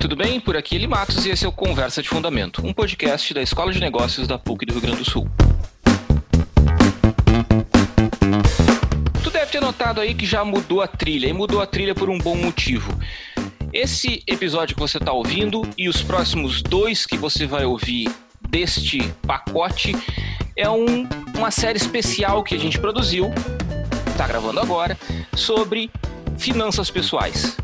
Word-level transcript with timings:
tudo 0.00 0.16
bem? 0.16 0.40
Por 0.40 0.56
aqui 0.56 0.76
Eli 0.76 0.86
Matos 0.86 1.26
e 1.26 1.28
esse 1.28 1.44
é 1.44 1.48
o 1.48 1.52
Conversa 1.52 2.02
de 2.02 2.08
Fundamento, 2.08 2.66
um 2.66 2.72
podcast 2.72 3.34
da 3.34 3.42
Escola 3.42 3.70
de 3.70 3.78
Negócios 3.78 4.26
da 4.26 4.38
PUC 4.38 4.64
do 4.64 4.72
Rio 4.72 4.80
Grande 4.80 4.96
do 5.00 5.04
Sul. 5.04 5.28
Tu 9.22 9.30
deve 9.30 9.52
ter 9.52 9.60
notado 9.60 10.00
aí 10.00 10.14
que 10.14 10.24
já 10.24 10.42
mudou 10.42 10.80
a 10.80 10.86
trilha, 10.86 11.26
e 11.26 11.34
mudou 11.34 11.60
a 11.60 11.66
trilha 11.66 11.94
por 11.94 12.08
um 12.08 12.16
bom 12.16 12.34
motivo. 12.34 12.90
Esse 13.74 14.22
episódio 14.26 14.74
que 14.74 14.80
você 14.80 14.96
está 14.96 15.12
ouvindo 15.12 15.68
e 15.76 15.86
os 15.86 16.02
próximos 16.02 16.62
dois 16.62 17.04
que 17.04 17.18
você 17.18 17.46
vai 17.46 17.66
ouvir 17.66 18.10
deste 18.48 19.06
pacote 19.26 19.94
é 20.56 20.68
um, 20.68 21.06
uma 21.36 21.50
série 21.50 21.76
especial 21.76 22.42
que 22.42 22.54
a 22.54 22.58
gente 22.58 22.78
produziu, 22.80 23.30
está 24.06 24.26
gravando 24.26 24.60
agora, 24.60 24.98
sobre 25.36 25.90
finanças 26.38 26.90
pessoais. 26.90 27.58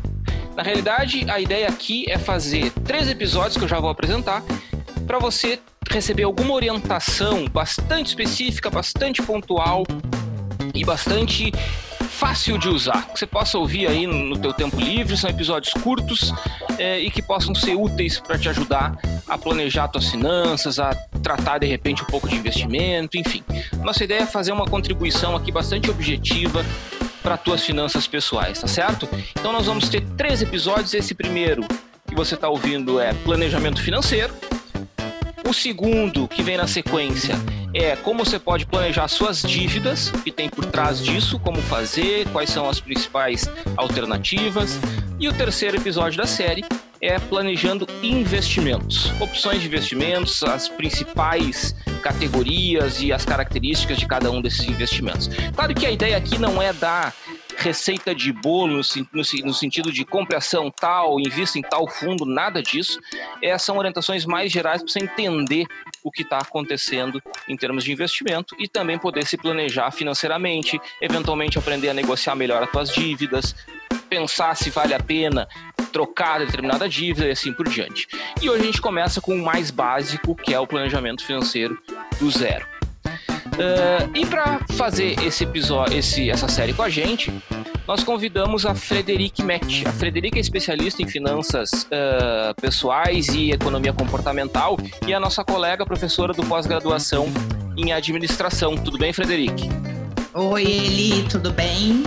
Na 0.57 0.63
realidade, 0.63 1.23
a 1.29 1.39
ideia 1.39 1.67
aqui 1.69 2.09
é 2.09 2.17
fazer 2.17 2.71
três 2.83 3.07
episódios 3.07 3.57
que 3.57 3.63
eu 3.63 3.67
já 3.67 3.79
vou 3.79 3.91
apresentar 3.91 4.43
para 5.05 5.19
você 5.19 5.59
receber 5.87 6.23
alguma 6.23 6.51
orientação 6.51 7.45
bastante 7.45 8.07
específica, 8.07 8.67
bastante 8.67 9.21
pontual 9.21 9.83
e 10.73 10.83
bastante 10.83 11.51
fácil 12.09 12.57
de 12.57 12.69
usar, 12.69 13.07
que 13.09 13.19
você 13.19 13.27
possa 13.27 13.59
ouvir 13.59 13.85
aí 13.85 14.07
no 14.07 14.35
teu 14.35 14.51
tempo 14.51 14.79
livre, 14.79 15.15
são 15.15 15.29
episódios 15.29 15.71
curtos 15.83 16.33
é, 16.79 16.99
e 17.01 17.11
que 17.11 17.21
possam 17.21 17.53
ser 17.53 17.75
úteis 17.75 18.19
para 18.19 18.39
te 18.39 18.49
ajudar 18.49 18.97
a 19.27 19.37
planejar 19.37 19.87
tuas 19.89 20.09
finanças, 20.09 20.79
a 20.79 20.89
tratar 21.21 21.59
de 21.59 21.67
repente 21.67 22.01
um 22.01 22.07
pouco 22.07 22.27
de 22.27 22.35
investimento, 22.35 23.15
enfim. 23.15 23.43
Nossa 23.83 24.03
ideia 24.03 24.21
é 24.21 24.25
fazer 24.25 24.53
uma 24.53 24.65
contribuição 24.65 25.35
aqui 25.35 25.51
bastante 25.51 25.91
objetiva 25.91 26.65
para 27.27 27.35
tuas 27.35 27.61
finanças 27.61 28.07
pessoais, 28.07 28.61
tá 28.61 28.67
certo? 28.69 29.05
Então 29.37 29.51
nós 29.51 29.65
vamos 29.65 29.89
ter 29.89 29.99
três 30.15 30.41
episódios. 30.41 30.93
Esse 30.93 31.13
primeiro 31.13 31.61
que 32.07 32.15
você 32.15 32.35
está 32.35 32.47
ouvindo 32.47 33.01
é 33.01 33.13
planejamento 33.13 33.81
financeiro. 33.81 34.33
O 35.45 35.53
segundo, 35.53 36.25
que 36.25 36.41
vem 36.41 36.55
na 36.55 36.67
sequência, 36.67 37.35
é 37.73 37.97
como 37.97 38.23
você 38.23 38.39
pode 38.39 38.65
planejar 38.65 39.09
suas 39.09 39.41
dívidas, 39.41 40.07
o 40.07 40.21
que 40.21 40.31
tem 40.31 40.47
por 40.47 40.67
trás 40.67 41.03
disso, 41.03 41.37
como 41.37 41.61
fazer, 41.63 42.25
quais 42.29 42.49
são 42.49 42.69
as 42.69 42.79
principais 42.79 43.45
alternativas. 43.75 44.79
E 45.19 45.27
o 45.27 45.33
terceiro 45.33 45.75
episódio 45.75 46.17
da 46.17 46.25
série 46.25 46.63
é 47.01 47.19
planejando 47.19 47.87
investimentos, 48.01 49.11
opções 49.21 49.61
de 49.61 49.67
investimentos, 49.67 50.43
as 50.43 50.67
principais 50.67 51.75
categorias 52.01 53.01
e 53.01 53.11
as 53.11 53.25
características 53.25 53.97
de 53.97 54.07
cada 54.07 54.31
um 54.31 54.41
desses 54.41 54.67
investimentos. 54.67 55.29
Claro 55.55 55.73
que 55.73 55.85
a 55.85 55.91
ideia 55.91 56.17
aqui 56.17 56.37
não 56.37 56.61
é 56.61 56.73
dar 56.73 57.13
receita 57.57 58.13
de 58.13 58.31
bolo 58.31 58.81
no, 59.43 59.53
sentido 59.53 59.91
de 59.91 60.05
compração 60.05 60.71
tal, 60.71 61.19
invista 61.19 61.57
em 61.57 61.61
tal 61.61 61.87
fundo, 61.89 62.23
nada 62.23 62.61
disso. 62.61 62.99
É, 63.41 63.57
são 63.57 63.77
orientações 63.77 64.25
mais 64.25 64.51
gerais 64.51 64.81
para 64.81 64.91
você 64.91 64.99
entender 64.99 65.65
o 66.03 66.11
que 66.11 66.21
está 66.21 66.37
acontecendo 66.37 67.21
em 67.47 67.57
termos 67.57 67.83
de 67.83 67.91
investimento 67.91 68.55
e 68.59 68.67
também 68.67 68.97
poder 68.97 69.25
se 69.25 69.37
planejar 69.37 69.91
financeiramente, 69.91 70.79
eventualmente 71.01 71.57
aprender 71.57 71.89
a 71.89 71.93
negociar 71.93 72.35
melhor 72.35 72.61
as 72.61 72.69
suas 72.69 72.89
dívidas, 72.89 73.55
pensar 74.07 74.55
se 74.55 74.69
vale 74.69 74.93
a 74.93 74.99
pena 74.99 75.47
trocar 75.97 76.37
determinada 76.37 76.87
dívida 76.87 77.27
e 77.27 77.31
assim 77.31 77.51
por 77.51 77.67
diante. 77.67 78.07
E 78.39 78.47
hoje 78.47 78.61
a 78.61 78.65
gente 78.65 78.79
começa 78.79 79.19
com 79.19 79.33
o 79.33 79.43
mais 79.43 79.71
básico, 79.71 80.35
que 80.35 80.53
é 80.53 80.59
o 80.59 80.67
planejamento 80.67 81.25
financeiro 81.25 81.75
do 82.19 82.29
zero. 82.29 82.67
Uh, 83.07 84.15
e 84.15 84.23
para 84.27 84.59
fazer 84.73 85.19
esse 85.23 85.43
episódio, 85.43 85.97
esse, 85.97 86.29
essa 86.29 86.47
série 86.47 86.71
com 86.71 86.83
a 86.83 86.89
gente, 86.89 87.33
nós 87.87 88.03
convidamos 88.03 88.63
a 88.63 88.75
Frederic 88.75 89.41
Met. 89.41 89.87
A 89.87 89.91
Frederic 89.91 90.37
é 90.37 90.41
especialista 90.41 91.01
em 91.01 91.07
finanças 91.07 91.71
uh, 91.85 92.61
pessoais 92.61 93.29
e 93.29 93.49
economia 93.49 93.91
comportamental 93.91 94.77
e 95.07 95.13
é 95.13 95.15
a 95.15 95.19
nossa 95.19 95.43
colega 95.43 95.83
professora 95.83 96.31
do 96.31 96.45
pós-graduação 96.45 97.25
em 97.75 97.91
administração. 97.91 98.75
Tudo 98.75 98.99
bem, 98.99 99.11
Frederic? 99.11 99.67
Oi, 100.35 100.61
Eli, 100.61 101.27
tudo 101.27 101.51
bem? 101.51 102.03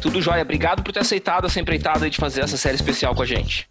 Tudo 0.00 0.20
jóia. 0.22 0.42
Obrigado 0.42 0.82
por 0.82 0.92
ter 0.92 1.00
aceitado 1.00 1.46
essa 1.46 1.60
empreitada 1.60 2.08
de 2.08 2.16
fazer 2.16 2.40
essa 2.40 2.56
série 2.56 2.76
especial 2.76 3.14
com 3.14 3.22
a 3.22 3.26
gente. 3.26 3.68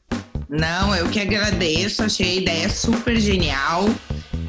Não, 0.48 0.96
eu 0.96 1.08
que 1.10 1.20
agradeço. 1.20 2.04
Achei 2.04 2.30
a 2.30 2.42
ideia 2.42 2.70
super 2.70 3.20
genial 3.20 3.86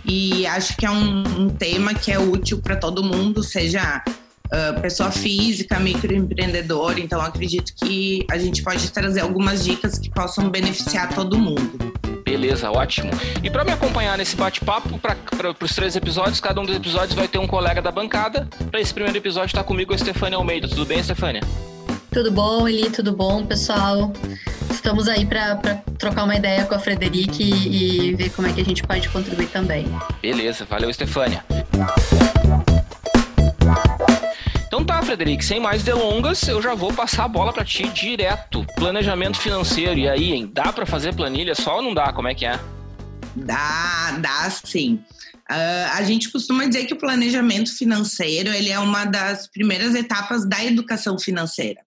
e 0.05 0.47
acho 0.47 0.77
que 0.77 0.87
é 0.87 0.91
um, 0.91 1.23
um 1.39 1.49
tema 1.49 1.95
que 1.95 2.11
é 2.11 2.19
útil 2.19 2.61
para 2.61 2.77
todo 2.77 3.03
mundo, 3.03 3.43
seja 3.43 4.03
uh, 4.47 4.81
pessoa 4.81 5.11
física, 5.11 5.79
microempreendedor. 5.79 6.99
Então, 6.99 7.21
acredito 7.21 7.73
que 7.75 8.27
a 8.31 8.39
gente 8.39 8.63
pode 8.63 8.91
trazer 8.91 9.21
algumas 9.21 9.65
dicas 9.65 9.99
que 9.99 10.11
possam 10.11 10.51
beneficiar 10.51 11.15
todo 11.15 11.39
mundo. 11.39 11.79
Beleza, 12.31 12.71
ótimo. 12.71 13.11
E 13.43 13.51
para 13.51 13.65
me 13.65 13.73
acompanhar 13.73 14.17
nesse 14.17 14.37
bate-papo, 14.37 15.01
para 15.01 15.17
os 15.61 15.75
três 15.75 15.97
episódios, 15.97 16.39
cada 16.39 16.61
um 16.61 16.65
dos 16.65 16.77
episódios 16.77 17.13
vai 17.13 17.27
ter 17.27 17.39
um 17.39 17.47
colega 17.47 17.83
da 17.83 17.91
bancada. 17.91 18.49
Para 18.71 18.81
esse 18.81 18.95
primeiro 18.95 19.19
episódio 19.19 19.49
está 19.49 19.65
comigo 19.65 19.93
a 19.93 19.99
Stefânia 19.99 20.39
Almeida. 20.39 20.69
Tudo 20.69 20.87
bem, 20.87 21.03
Stefânia? 21.03 21.43
Tudo 22.13 22.31
bom, 22.31 22.69
Eli? 22.69 22.89
Tudo 22.89 23.13
bom, 23.13 23.45
pessoal? 23.45 24.13
Estamos 24.71 25.09
aí 25.09 25.27
para 25.27 25.57
trocar 25.99 26.23
uma 26.23 26.37
ideia 26.37 26.65
com 26.67 26.75
a 26.77 26.79
Frederic 26.79 27.43
e, 27.43 28.11
e 28.11 28.15
ver 28.15 28.31
como 28.31 28.47
é 28.47 28.53
que 28.53 28.61
a 28.61 28.65
gente 28.65 28.85
pode 28.85 29.09
contribuir 29.09 29.49
também. 29.49 29.87
Beleza, 30.23 30.65
valeu, 30.65 30.93
Stefânia. 30.93 31.45
Então 35.11 35.17
tá, 35.17 35.25
Frederic, 35.25 35.45
sem 35.45 35.59
mais 35.59 35.83
delongas, 35.83 36.47
eu 36.47 36.63
já 36.63 36.73
vou 36.73 36.93
passar 36.93 37.25
a 37.25 37.29
bola 37.29 37.53
para 37.53 37.65
ti 37.65 37.89
direto. 37.89 38.65
Planejamento 38.77 39.41
financeiro, 39.41 39.99
e 39.99 40.09
aí, 40.09 40.33
hein? 40.33 40.49
Dá 40.53 40.73
para 40.73 40.87
fazer 40.87 41.15
planilha 41.15 41.53
só 41.53 41.77
ou 41.77 41.83
não 41.83 41.93
dá? 41.93 42.13
Como 42.13 42.29
é 42.29 42.35
que 42.35 42.47
é? 42.47 42.61
Dá, 43.35 44.17
dá 44.21 44.49
sim. 44.51 45.03
Uh, 45.51 45.91
a 45.95 46.03
gente 46.05 46.31
costuma 46.31 46.65
dizer 46.65 46.85
que 46.87 46.95
o 46.95 46.99
planejamento 46.99 47.77
financeiro 47.77 48.51
ele 48.51 48.71
é 48.71 48.79
uma 48.79 49.05
das 49.05 49.49
primeiras 49.49 49.97
etapas 49.97 50.49
da 50.49 50.65
educação 50.65 51.19
financeira. 51.19 51.81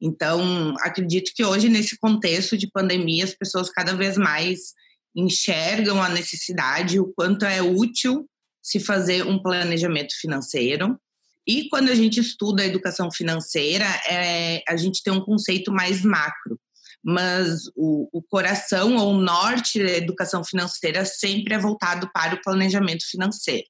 Então, 0.00 0.72
acredito 0.80 1.32
que 1.34 1.44
hoje, 1.44 1.68
nesse 1.68 1.98
contexto 1.98 2.56
de 2.56 2.70
pandemia, 2.70 3.24
as 3.24 3.34
pessoas 3.34 3.68
cada 3.68 3.96
vez 3.96 4.16
mais 4.16 4.74
enxergam 5.14 6.00
a 6.00 6.08
necessidade, 6.08 7.00
o 7.00 7.12
quanto 7.16 7.44
é 7.44 7.60
útil 7.60 8.28
se 8.62 8.78
fazer 8.78 9.26
um 9.26 9.42
planejamento 9.42 10.14
financeiro. 10.20 10.96
E 11.46 11.68
quando 11.68 11.90
a 11.90 11.94
gente 11.94 12.20
estuda 12.20 12.62
a 12.62 12.66
educação 12.66 13.10
financeira, 13.10 13.86
é, 14.08 14.62
a 14.68 14.76
gente 14.76 15.02
tem 15.02 15.12
um 15.12 15.24
conceito 15.24 15.72
mais 15.72 16.02
macro, 16.02 16.58
mas 17.02 17.66
o, 17.74 18.08
o 18.12 18.22
coração 18.22 18.96
ou 18.96 19.14
o 19.14 19.20
norte 19.20 19.82
da 19.82 19.96
educação 19.96 20.44
financeira 20.44 21.04
sempre 21.04 21.54
é 21.54 21.58
voltado 21.58 22.10
para 22.12 22.34
o 22.34 22.42
planejamento 22.42 23.04
financeiro. 23.10 23.66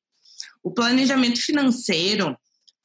O 0.63 0.73
planejamento 0.73 1.41
financeiro, 1.41 2.37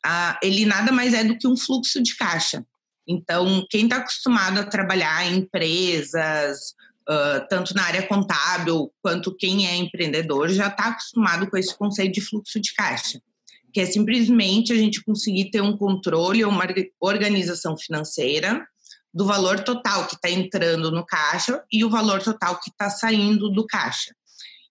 ah, 0.06 0.40
ele 0.42 0.66
nada 0.66 0.92
mais 0.92 1.14
é 1.14 1.24
do 1.24 1.38
que 1.38 1.48
um 1.48 1.58
fluxo 1.58 2.02
de 2.02 2.16
caixa. 2.16 2.64
Então, 3.08 3.66
quem 3.70 3.84
está 3.84 3.98
acostumado 3.98 4.60
a 4.60 4.66
trabalhar 4.66 5.26
em 5.26 5.38
empresas, 5.38 6.74
uh, 7.08 7.48
tanto 7.50 7.74
na 7.76 7.84
área 7.84 8.08
contábil 8.08 8.92
quanto 9.02 9.36
quem 9.36 9.68
é 9.68 9.76
empreendedor, 9.76 10.50
já 10.50 10.68
está 10.68 10.88
acostumado 10.88 11.50
com 11.50 11.58
esse 11.58 11.76
conceito 11.78 12.14
de 12.14 12.22
fluxo 12.22 12.60
de 12.60 12.74
caixa, 12.74 13.22
que 13.76 13.82
é 13.82 13.86
simplesmente 13.86 14.72
a 14.72 14.76
gente 14.78 15.04
conseguir 15.04 15.52
ter 15.52 15.60
um 15.60 15.76
controle 15.76 16.46
ou 16.46 16.50
uma 16.50 16.66
organização 16.98 17.78
financeira 17.78 18.66
do 19.14 19.26
valor 19.26 19.66
total 19.66 20.08
que 20.08 20.16
está 20.16 20.30
entrando 20.30 20.90
no 20.90 21.06
caixa 21.06 21.62
e 21.70 21.84
o 21.84 21.90
valor 21.90 22.24
total 22.24 22.58
que 22.62 22.70
está 22.70 22.90
saindo 22.90 23.50
do 23.50 23.68
caixa. 23.68 24.16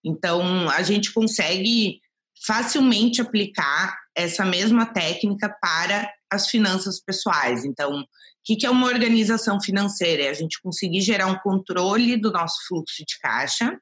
Então, 0.03 0.67
a 0.71 0.81
gente 0.81 1.13
consegue 1.13 1.99
facilmente 2.47 3.21
aplicar 3.21 3.95
essa 4.15 4.43
mesma 4.43 4.87
técnica 4.87 5.55
para 5.61 6.11
as 6.27 6.47
finanças 6.47 6.99
pessoais. 6.99 7.63
Então, 7.63 7.99
o 7.99 8.05
que 8.43 8.65
é 8.65 8.71
uma 8.71 8.87
organização 8.87 9.61
financeira? 9.61 10.23
É 10.23 10.29
a 10.29 10.33
gente 10.33 10.59
conseguir 10.63 11.01
gerar 11.01 11.27
um 11.27 11.37
controle 11.37 12.17
do 12.17 12.31
nosso 12.31 12.57
fluxo 12.67 13.05
de 13.05 13.19
caixa, 13.21 13.79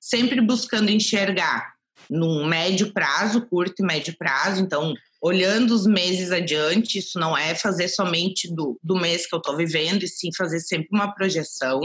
sempre 0.00 0.40
buscando 0.40 0.90
enxergar 0.90 1.75
num 2.10 2.46
médio 2.46 2.92
prazo, 2.92 3.46
curto 3.46 3.82
e 3.82 3.86
médio 3.86 4.14
prazo. 4.18 4.62
Então, 4.62 4.94
olhando 5.20 5.74
os 5.74 5.86
meses 5.86 6.30
adiante, 6.30 6.98
isso 6.98 7.18
não 7.18 7.36
é 7.36 7.54
fazer 7.54 7.88
somente 7.88 8.52
do, 8.54 8.78
do 8.82 8.96
mês 8.96 9.26
que 9.26 9.34
eu 9.34 9.38
estou 9.38 9.56
vivendo, 9.56 10.02
e 10.02 10.08
sim 10.08 10.30
fazer 10.36 10.60
sempre 10.60 10.88
uma 10.92 11.14
projeção 11.14 11.80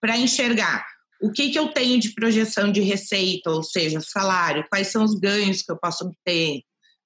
para 0.00 0.16
enxergar 0.16 0.84
o 1.22 1.30
que, 1.30 1.50
que 1.50 1.58
eu 1.58 1.68
tenho 1.68 2.00
de 2.00 2.12
projeção 2.14 2.72
de 2.72 2.80
receita, 2.80 3.48
ou 3.48 3.62
seja, 3.62 4.00
salário, 4.00 4.66
quais 4.68 4.88
são 4.88 5.04
os 5.04 5.14
ganhos 5.14 5.62
que 5.62 5.70
eu 5.70 5.78
posso 5.78 6.04
obter, 6.04 6.62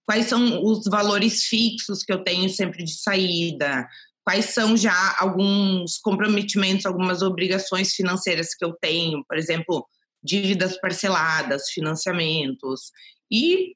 quais 0.06 0.26
são 0.26 0.64
os 0.64 0.84
valores 0.86 1.44
fixos 1.44 2.02
que 2.02 2.12
eu 2.12 2.24
tenho 2.24 2.48
sempre 2.48 2.82
de 2.82 2.96
saída, 2.96 3.86
quais 4.24 4.46
são 4.46 4.74
já 4.74 5.16
alguns 5.18 5.98
comprometimentos, 5.98 6.86
algumas 6.86 7.20
obrigações 7.20 7.92
financeiras 7.92 8.54
que 8.54 8.64
eu 8.64 8.72
tenho, 8.80 9.22
por 9.28 9.36
exemplo, 9.36 9.86
dívidas 10.26 10.78
parceladas, 10.80 11.70
financiamentos. 11.70 12.90
E, 13.30 13.74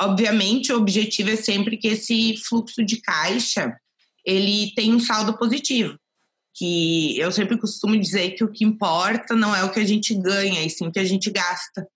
obviamente, 0.00 0.72
o 0.72 0.76
objetivo 0.76 1.30
é 1.30 1.36
sempre 1.36 1.76
que 1.76 1.88
esse 1.88 2.36
fluxo 2.48 2.84
de 2.84 3.00
caixa 3.00 3.74
ele 4.24 4.72
tenha 4.74 4.94
um 4.94 5.00
saldo 5.00 5.36
positivo. 5.38 5.98
que 6.54 7.18
eu 7.18 7.32
sempre 7.32 7.56
costumo 7.56 7.98
dizer 7.98 8.32
que 8.32 8.44
o 8.44 8.52
que 8.52 8.62
importa 8.62 9.34
não 9.34 9.56
é 9.56 9.64
o 9.64 9.72
que 9.72 9.80
a 9.80 9.86
gente 9.86 10.14
ganha, 10.14 10.62
e 10.62 10.68
sim 10.68 10.86
o 10.86 10.92
que 10.92 11.00
a 11.00 11.04
gente 11.04 11.30
gasta. 11.30 11.88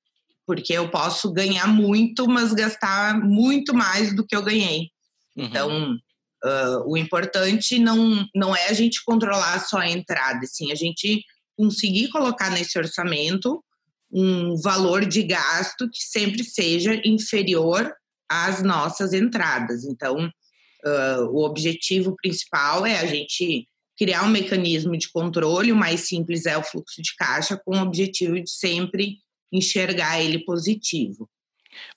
Porque 0.47 0.73
eu 0.73 0.89
posso 0.89 1.31
ganhar 1.31 1.67
muito, 1.67 2.27
mas 2.27 2.55
gastar 2.55 3.21
muito 3.21 3.75
mais 3.75 4.17
do 4.17 4.27
que 4.27 4.35
eu 4.35 4.43
ganhei. 4.43 4.91
Uhum. 5.37 5.45
Então, 5.45 5.95
uh, 6.43 6.91
o 6.91 6.97
importante 6.97 7.79
não, 7.79 8.27
não 8.35 8.57
é 8.57 8.69
a 8.69 8.73
gente 8.73 9.05
controlar 9.05 9.59
só 9.61 9.77
a 9.77 9.91
entrada, 9.91 10.47
sim 10.47 10.73
a 10.73 10.75
gente 10.75 11.23
conseguir 11.57 12.09
colocar 12.09 12.51
nesse 12.51 12.79
orçamento 12.79 13.63
um 14.11 14.57
valor 14.57 15.05
de 15.05 15.23
gasto 15.23 15.89
que 15.91 16.03
sempre 16.03 16.45
seja 16.45 17.01
inferior 17.05 17.93
às 18.29 18.63
nossas 18.63 19.13
entradas. 19.13 19.85
Então, 19.85 20.27
uh, 20.27 21.23
o 21.31 21.45
objetivo 21.45 22.15
principal 22.17 22.87
é 22.87 22.99
a 22.99 23.07
gente 23.07 23.69
criar 23.97 24.25
um 24.25 24.29
mecanismo 24.29 24.97
de 24.97 25.11
controle, 25.11 25.73
o 25.73 25.77
mais 25.77 26.01
simples 26.01 26.47
é 26.47 26.57
o 26.57 26.63
fluxo 26.63 27.01
de 27.01 27.15
caixa, 27.17 27.61
com 27.65 27.79
o 27.79 27.83
objetivo 27.83 28.41
de 28.41 28.51
sempre 28.51 29.17
enxergar 29.51 30.21
ele 30.21 30.45
positivo. 30.45 31.29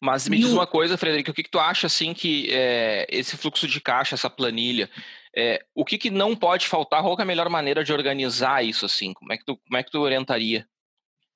Mas 0.01 0.27
me 0.27 0.37
e 0.37 0.39
diz 0.41 0.51
uma 0.51 0.67
coisa, 0.67 0.97
Frederico, 0.97 1.31
o 1.31 1.33
que, 1.33 1.43
que 1.43 1.49
tu 1.49 1.59
acha 1.59 1.87
assim 1.87 2.13
que 2.13 2.47
é, 2.51 3.07
esse 3.09 3.37
fluxo 3.37 3.67
de 3.67 3.79
caixa, 3.79 4.15
essa 4.15 4.29
planilha, 4.29 4.89
é, 5.35 5.63
o 5.75 5.85
que, 5.85 5.97
que 5.97 6.09
não 6.09 6.35
pode 6.35 6.67
faltar? 6.67 7.01
Qual 7.01 7.17
é 7.17 7.21
a 7.21 7.25
melhor 7.25 7.49
maneira 7.49 7.83
de 7.83 7.93
organizar 7.93 8.63
isso 8.63 8.85
assim? 8.85 9.13
Como 9.13 9.31
é 9.31 9.37
que 9.37 9.45
tu, 9.45 9.57
como 9.57 9.77
é 9.77 9.83
que 9.83 9.91
tu 9.91 9.99
orientaria? 9.99 10.67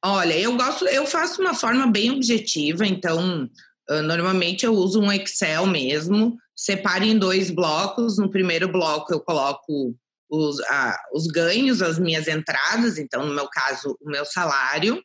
Olha, 0.05 0.37
eu 0.37 0.57
gosto, 0.57 0.85
eu 0.85 1.05
faço 1.05 1.41
uma 1.41 1.53
forma 1.53 1.87
bem 1.87 2.11
objetiva, 2.11 2.85
então 2.85 3.49
uh, 3.89 4.01
normalmente 4.01 4.65
eu 4.65 4.73
uso 4.73 4.99
um 4.99 5.09
Excel 5.09 5.65
mesmo, 5.65 6.37
separo 6.53 7.05
em 7.05 7.17
dois 7.17 7.49
blocos. 7.49 8.17
No 8.17 8.29
primeiro 8.29 8.69
bloco 8.69 9.13
eu 9.13 9.21
coloco 9.21 9.95
os, 10.29 10.59
ah, 10.63 10.99
os 11.13 11.27
ganhos, 11.27 11.81
as 11.81 11.97
minhas 11.97 12.27
entradas, 12.27 12.97
então 12.97 13.25
no 13.25 13.33
meu 13.33 13.47
caso 13.47 13.97
o 14.01 14.09
meu 14.09 14.25
salário. 14.25 15.01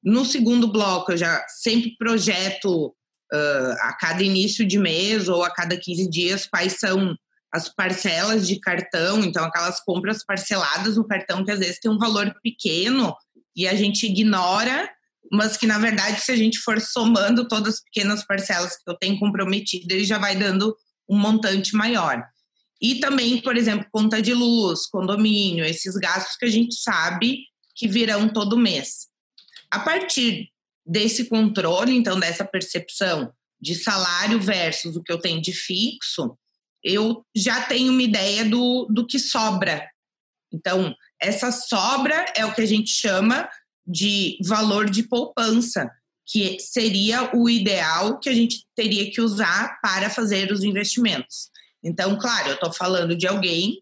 No 0.00 0.24
segundo 0.24 0.70
bloco 0.70 1.10
eu 1.10 1.16
já 1.16 1.44
sempre 1.48 1.96
projeto 1.98 2.94
uh, 3.32 3.72
a 3.80 3.96
cada 3.98 4.22
início 4.22 4.64
de 4.64 4.78
mês 4.78 5.28
ou 5.28 5.42
a 5.42 5.50
cada 5.50 5.76
15 5.76 6.08
dias 6.08 6.46
quais 6.46 6.74
são 6.78 7.16
as 7.52 7.68
parcelas 7.68 8.46
de 8.46 8.60
cartão, 8.60 9.24
então 9.24 9.44
aquelas 9.44 9.80
compras 9.80 10.24
parceladas 10.24 10.96
no 10.96 11.06
cartão 11.06 11.44
que 11.44 11.50
às 11.50 11.58
vezes 11.58 11.80
tem 11.80 11.90
um 11.90 11.98
valor 11.98 12.32
pequeno 12.42 13.12
e 13.56 13.66
a 13.66 13.74
gente 13.74 14.06
ignora, 14.06 14.88
mas 15.32 15.56
que 15.56 15.66
na 15.66 15.78
verdade 15.78 16.20
se 16.20 16.30
a 16.30 16.36
gente 16.36 16.58
for 16.58 16.80
somando 16.80 17.48
todas 17.48 17.74
as 17.74 17.80
pequenas 17.82 18.24
parcelas 18.24 18.76
que 18.76 18.88
eu 18.88 18.94
tenho 18.94 19.18
comprometido, 19.18 19.92
ele 19.92 20.04
já 20.04 20.18
vai 20.18 20.36
dando 20.36 20.76
um 21.08 21.18
montante 21.18 21.74
maior. 21.74 22.22
E 22.80 22.96
também, 22.96 23.40
por 23.40 23.56
exemplo, 23.56 23.86
conta 23.90 24.20
de 24.20 24.34
luz, 24.34 24.86
condomínio, 24.86 25.64
esses 25.64 25.96
gastos 25.96 26.36
que 26.36 26.44
a 26.44 26.50
gente 26.50 26.74
sabe 26.74 27.38
que 27.74 27.88
virão 27.88 28.28
todo 28.28 28.58
mês. 28.58 29.08
A 29.70 29.80
partir 29.80 30.50
desse 30.84 31.24
controle, 31.24 31.96
então, 31.96 32.20
dessa 32.20 32.44
percepção 32.44 33.32
de 33.60 33.74
salário 33.74 34.38
versus 34.38 34.94
o 34.94 35.02
que 35.02 35.12
eu 35.12 35.18
tenho 35.18 35.40
de 35.40 35.52
fixo, 35.52 36.36
eu 36.84 37.24
já 37.34 37.62
tenho 37.62 37.92
uma 37.92 38.02
ideia 38.02 38.44
do, 38.44 38.86
do 38.90 39.06
que 39.06 39.18
sobra. 39.18 39.88
Então, 40.52 40.94
essa 41.20 41.50
sobra 41.50 42.26
é 42.36 42.44
o 42.44 42.54
que 42.54 42.60
a 42.62 42.66
gente 42.66 42.90
chama 42.90 43.48
de 43.86 44.38
valor 44.44 44.90
de 44.90 45.04
poupança, 45.04 45.90
que 46.26 46.58
seria 46.58 47.30
o 47.36 47.48
ideal 47.48 48.18
que 48.18 48.28
a 48.28 48.34
gente 48.34 48.66
teria 48.74 49.10
que 49.10 49.20
usar 49.20 49.78
para 49.80 50.10
fazer 50.10 50.50
os 50.50 50.64
investimentos. 50.64 51.50
Então, 51.82 52.18
claro, 52.18 52.48
eu 52.48 52.54
estou 52.54 52.72
falando 52.72 53.16
de 53.16 53.26
alguém 53.26 53.80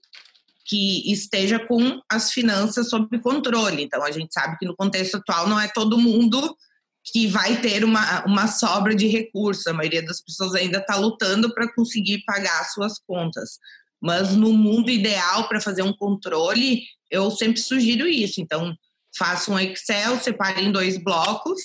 que 0.66 1.10
esteja 1.10 1.58
com 1.58 2.00
as 2.10 2.32
finanças 2.32 2.88
sob 2.88 3.18
controle. 3.20 3.82
Então, 3.82 4.02
a 4.02 4.10
gente 4.10 4.32
sabe 4.32 4.58
que 4.58 4.66
no 4.66 4.76
contexto 4.76 5.16
atual 5.16 5.48
não 5.48 5.58
é 5.58 5.68
todo 5.68 5.98
mundo 5.98 6.56
que 7.04 7.26
vai 7.26 7.60
ter 7.60 7.84
uma, 7.84 8.24
uma 8.24 8.46
sobra 8.46 8.94
de 8.94 9.06
recursos. 9.06 9.66
A 9.66 9.74
maioria 9.74 10.04
das 10.04 10.22
pessoas 10.22 10.54
ainda 10.54 10.78
está 10.78 10.96
lutando 10.96 11.52
para 11.52 11.72
conseguir 11.74 12.24
pagar 12.24 12.64
suas 12.64 12.98
contas. 12.98 13.58
Mas 14.00 14.34
no 14.34 14.52
mundo 14.52 14.90
ideal, 14.90 15.48
para 15.48 15.60
fazer 15.60 15.82
um 15.82 15.92
controle, 15.92 16.82
eu 17.14 17.30
sempre 17.30 17.60
sugiro 17.60 18.06
isso. 18.06 18.40
Então, 18.40 18.76
faço 19.16 19.52
um 19.52 19.58
Excel, 19.58 20.18
separe 20.18 20.64
em 20.64 20.72
dois 20.72 20.96
blocos 20.96 21.60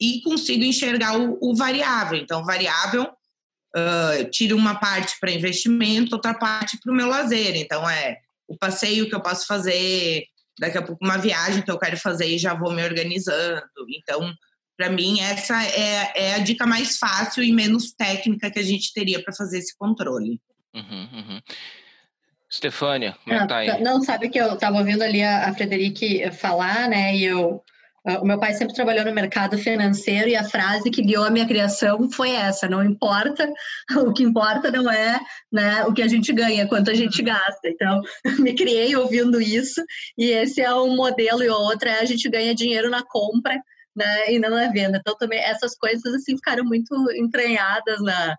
e 0.00 0.22
consigo 0.22 0.64
enxergar 0.64 1.18
o, 1.18 1.38
o 1.40 1.54
variável. 1.56 2.18
Então, 2.18 2.44
variável, 2.44 3.04
uh, 3.04 4.30
tiro 4.30 4.56
uma 4.56 4.76
parte 4.76 5.16
para 5.20 5.32
investimento, 5.32 6.14
outra 6.14 6.34
parte 6.34 6.78
para 6.78 6.92
o 6.92 6.96
meu 6.96 7.08
lazer. 7.08 7.56
Então, 7.56 7.88
é 7.88 8.18
o 8.46 8.56
passeio 8.56 9.08
que 9.08 9.14
eu 9.14 9.20
posso 9.20 9.46
fazer, 9.46 10.24
daqui 10.58 10.78
a 10.78 10.82
pouco 10.82 11.04
uma 11.04 11.18
viagem 11.18 11.62
que 11.62 11.70
eu 11.70 11.78
quero 11.78 11.96
fazer 11.96 12.26
e 12.26 12.38
já 12.38 12.54
vou 12.54 12.72
me 12.72 12.84
organizando. 12.84 13.62
Então, 13.88 14.32
para 14.76 14.90
mim, 14.90 15.20
essa 15.20 15.62
é, 15.62 16.12
é, 16.14 16.34
a 16.34 16.38
dica 16.38 16.66
mais 16.66 16.98
fácil 16.98 17.42
e 17.42 17.52
menos 17.52 17.92
técnica 17.92 18.50
que 18.50 18.58
a 18.58 18.62
gente 18.62 18.92
teria 18.92 19.22
para 19.22 19.34
fazer 19.34 19.58
esse 19.58 19.76
controle. 19.76 20.40
Uhum, 20.74 21.08
uhum. 21.12 21.40
Stefânia, 22.54 23.16
como 23.24 23.36
é 23.36 23.40
que 23.40 23.48
tá 23.48 23.56
aí? 23.56 23.82
Não, 23.82 24.00
sabe 24.02 24.28
que 24.28 24.38
eu 24.38 24.54
estava 24.54 24.78
ouvindo 24.78 25.02
ali 25.02 25.22
a, 25.22 25.48
a 25.48 25.54
Frederique 25.54 26.30
falar, 26.30 26.88
né, 26.88 27.14
e 27.16 27.24
eu 27.24 27.62
o 28.20 28.24
meu 28.26 28.38
pai 28.38 28.52
sempre 28.52 28.74
trabalhou 28.74 29.02
no 29.06 29.14
mercado 29.14 29.56
financeiro 29.56 30.28
e 30.28 30.36
a 30.36 30.44
frase 30.44 30.90
que 30.90 31.00
guiou 31.00 31.24
a 31.24 31.30
minha 31.30 31.46
criação 31.46 32.10
foi 32.10 32.32
essa: 32.32 32.68
não 32.68 32.84
importa, 32.84 33.50
o 33.96 34.12
que 34.12 34.22
importa 34.22 34.70
não 34.70 34.90
é 34.90 35.18
né, 35.50 35.84
o 35.84 35.92
que 35.94 36.02
a 36.02 36.08
gente 36.08 36.30
ganha, 36.30 36.68
quanto 36.68 36.90
a 36.90 36.94
gente 36.94 37.22
gasta. 37.22 37.66
Então, 37.66 38.02
me 38.40 38.54
criei 38.54 38.94
ouvindo 38.94 39.40
isso 39.40 39.82
e 40.18 40.26
esse 40.26 40.60
é 40.60 40.74
um 40.74 40.94
modelo 40.94 41.42
e 41.42 41.48
o 41.48 41.54
outro 41.54 41.88
é 41.88 42.00
a 42.00 42.04
gente 42.04 42.28
ganha 42.28 42.54
dinheiro 42.54 42.90
na 42.90 43.02
compra 43.02 43.58
né, 43.96 44.32
e 44.32 44.38
não 44.38 44.50
na 44.50 44.68
venda. 44.68 44.98
Então, 44.98 45.16
também 45.16 45.40
essas 45.40 45.74
coisas 45.74 46.12
assim 46.12 46.36
ficaram 46.36 46.64
muito 46.64 46.94
entranhadas 47.16 48.02
na, 48.02 48.36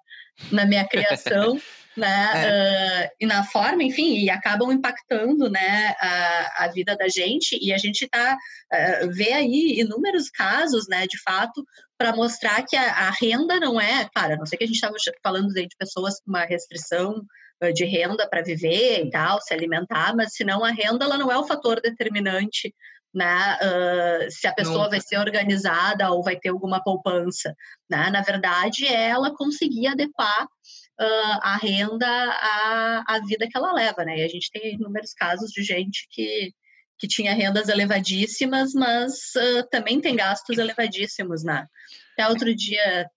na 0.51 0.65
minha 0.65 0.87
criação. 0.87 1.59
né? 1.95 2.31
É. 2.35 3.05
Uh, 3.05 3.15
e 3.21 3.25
na 3.25 3.43
forma, 3.43 3.83
enfim, 3.83 4.19
e 4.19 4.29
acabam 4.29 4.71
impactando, 4.71 5.49
né, 5.49 5.95
a, 5.99 6.65
a 6.65 6.67
vida 6.67 6.95
da 6.95 7.07
gente. 7.07 7.57
E 7.61 7.73
a 7.73 7.77
gente 7.77 8.07
tá 8.07 8.35
uh, 8.35 9.11
vê 9.11 9.31
aí 9.33 9.79
inúmeros 9.79 10.29
casos, 10.29 10.87
né, 10.87 11.07
de 11.07 11.21
fato, 11.21 11.65
para 11.97 12.15
mostrar 12.15 12.63
que 12.63 12.75
a, 12.75 13.07
a, 13.07 13.11
renda 13.11 13.59
não 13.59 13.79
é, 13.79 14.09
claro, 14.13 14.37
não 14.37 14.45
sei 14.45 14.57
que 14.57 14.65
a 14.65 14.67
gente 14.67 14.75
estava 14.75 14.95
falando 15.23 15.53
de 15.53 15.67
pessoas 15.77 16.19
com 16.19 16.29
uma 16.31 16.43
restrição 16.43 17.25
uh, 17.63 17.73
de 17.73 17.85
renda 17.85 18.27
para 18.27 18.43
viver 18.43 19.05
e 19.05 19.09
tal, 19.09 19.41
se 19.41 19.53
alimentar, 19.53 20.13
mas 20.15 20.33
se 20.33 20.43
não 20.43 20.63
a 20.63 20.71
renda 20.71 21.05
ela 21.05 21.17
não 21.17 21.31
é 21.31 21.37
o 21.37 21.47
fator 21.47 21.79
determinante 21.81 22.73
né, 23.15 23.57
uh, 23.61 24.29
se 24.29 24.45
a 24.45 24.53
pessoa 24.53 24.79
Nunca. 24.79 24.89
vai 24.89 25.01
ser 25.01 25.17
organizada 25.17 26.11
ou 26.11 26.21
vai 26.21 26.35
ter 26.35 26.49
alguma 26.49 26.83
poupança. 26.83 27.55
Né? 27.89 28.09
Na 28.11 28.21
verdade, 28.21 28.85
ela 28.85 29.33
conseguir 29.33 29.87
adequar 29.87 30.43
uh, 30.43 31.39
a 31.41 31.57
renda 31.57 32.05
à, 32.07 33.03
à 33.07 33.19
vida 33.25 33.47
que 33.49 33.57
ela 33.57 33.71
leva, 33.71 34.03
né? 34.03 34.19
E 34.19 34.23
a 34.23 34.27
gente 34.27 34.51
tem 34.51 34.73
inúmeros 34.73 35.13
casos 35.13 35.49
de 35.51 35.63
gente 35.63 36.07
que, 36.11 36.51
que 36.99 37.07
tinha 37.07 37.33
rendas 37.33 37.69
elevadíssimas, 37.69 38.73
mas 38.73 39.13
uh, 39.37 39.67
também 39.71 40.01
tem 40.01 40.17
gastos 40.17 40.57
elevadíssimos, 40.57 41.41
né? 41.41 41.65
Até 42.13 42.27
outro 42.27 42.53
dia 42.53 43.09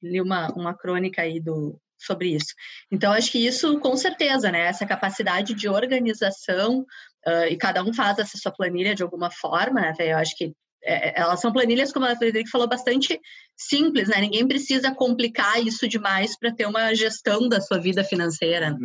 li 0.00 0.20
uma, 0.20 0.46
uma 0.52 0.72
crônica 0.72 1.20
aí 1.20 1.40
do, 1.40 1.76
sobre 1.98 2.34
isso. 2.34 2.54
Então, 2.90 3.12
acho 3.12 3.30
que 3.30 3.44
isso, 3.44 3.78
com 3.80 3.96
certeza, 3.96 4.50
né? 4.50 4.66
Essa 4.66 4.86
capacidade 4.86 5.54
de 5.54 5.68
organização, 5.68 6.84
uh, 7.26 7.46
e 7.50 7.56
cada 7.56 7.82
um 7.82 7.92
faz 7.92 8.18
essa 8.18 8.38
sua 8.38 8.52
planilha 8.52 8.94
de 8.94 9.02
alguma 9.02 9.30
forma, 9.30 9.80
né? 9.80 9.94
Eu 9.98 10.18
acho 10.18 10.36
que 10.36 10.52
é, 10.84 11.10
é, 11.10 11.20
elas 11.20 11.40
são 11.40 11.52
planilhas, 11.52 11.92
como 11.92 12.06
a 12.06 12.16
Frederica 12.16 12.50
falou, 12.50 12.68
bastante 12.68 13.20
simples, 13.56 14.08
né? 14.08 14.20
Ninguém 14.20 14.46
precisa 14.46 14.94
complicar 14.94 15.64
isso 15.64 15.88
demais 15.88 16.36
para 16.38 16.52
ter 16.52 16.66
uma 16.66 16.94
gestão 16.94 17.48
da 17.48 17.60
sua 17.60 17.78
vida 17.78 18.02
financeira. 18.02 18.76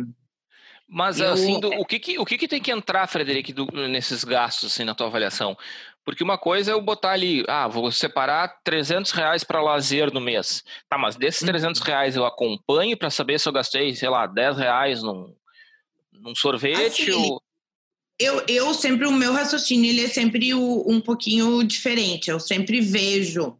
Mas 0.88 1.18
Eu... 1.18 1.32
assim, 1.32 1.60
do, 1.60 1.68
o, 1.68 1.84
que, 1.84 1.98
que, 1.98 2.18
o 2.18 2.24
que, 2.24 2.38
que 2.38 2.48
tem 2.48 2.62
que 2.62 2.70
entrar, 2.70 3.06
Frederico, 3.08 3.52
do, 3.52 3.66
nesses 3.88 4.24
gastos 4.24 4.72
assim, 4.72 4.84
na 4.84 4.94
tua 4.94 5.08
avaliação? 5.08 5.56
Porque 6.04 6.24
uma 6.24 6.38
coisa 6.38 6.70
é 6.70 6.74
eu 6.74 6.80
botar 6.80 7.10
ali, 7.10 7.44
ah, 7.46 7.68
vou 7.68 7.92
separar 7.92 8.60
300 8.64 9.10
reais 9.10 9.44
para 9.44 9.60
lazer 9.60 10.10
no 10.10 10.20
mês. 10.20 10.64
Tá, 10.88 10.96
mas 10.96 11.16
desses 11.16 11.46
300 11.46 11.80
uhum. 11.80 11.86
reais 11.86 12.16
eu 12.16 12.24
acompanho 12.24 12.96
para 12.96 13.10
saber 13.10 13.38
se 13.38 13.46
eu 13.46 13.52
gastei, 13.52 13.94
sei 13.94 14.08
lá, 14.08 14.26
10 14.26 14.56
reais 14.56 15.02
num, 15.02 15.34
num 16.12 16.34
sorvete 16.34 17.10
assim, 17.10 17.12
ou 17.12 17.42
eu, 18.18 18.44
eu 18.48 18.74
sempre, 18.74 19.06
o 19.06 19.12
meu 19.12 19.32
raciocínio 19.32 19.90
ele 19.90 20.04
é 20.04 20.08
sempre 20.08 20.52
o, 20.52 20.84
um 20.86 21.00
pouquinho 21.00 21.62
diferente. 21.62 22.30
Eu 22.30 22.40
sempre 22.40 22.80
vejo, 22.80 23.50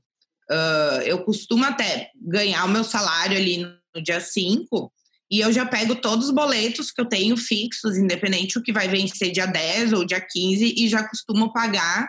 uh, 0.51 1.01
eu 1.05 1.23
costumo 1.25 1.65
até 1.65 2.11
ganhar 2.21 2.65
o 2.65 2.69
meu 2.69 2.83
salário 2.83 3.37
ali 3.37 3.59
no 3.95 4.03
dia 4.03 4.21
5 4.21 4.93
e 5.31 5.41
eu 5.41 5.53
já 5.53 5.65
pego 5.65 5.95
todos 5.95 6.27
os 6.27 6.35
boletos 6.35 6.91
que 6.91 7.01
eu 7.01 7.05
tenho 7.05 7.37
fixos, 7.37 7.97
independente 7.97 8.59
o 8.59 8.63
que 8.63 8.73
vai 8.73 8.89
vencer 8.89 9.31
dia 9.31 9.47
10 9.47 9.93
ou 9.93 10.05
dia 10.05 10.21
15, 10.21 10.75
e 10.77 10.89
já 10.89 11.07
costumo 11.07 11.53
pagar 11.53 12.09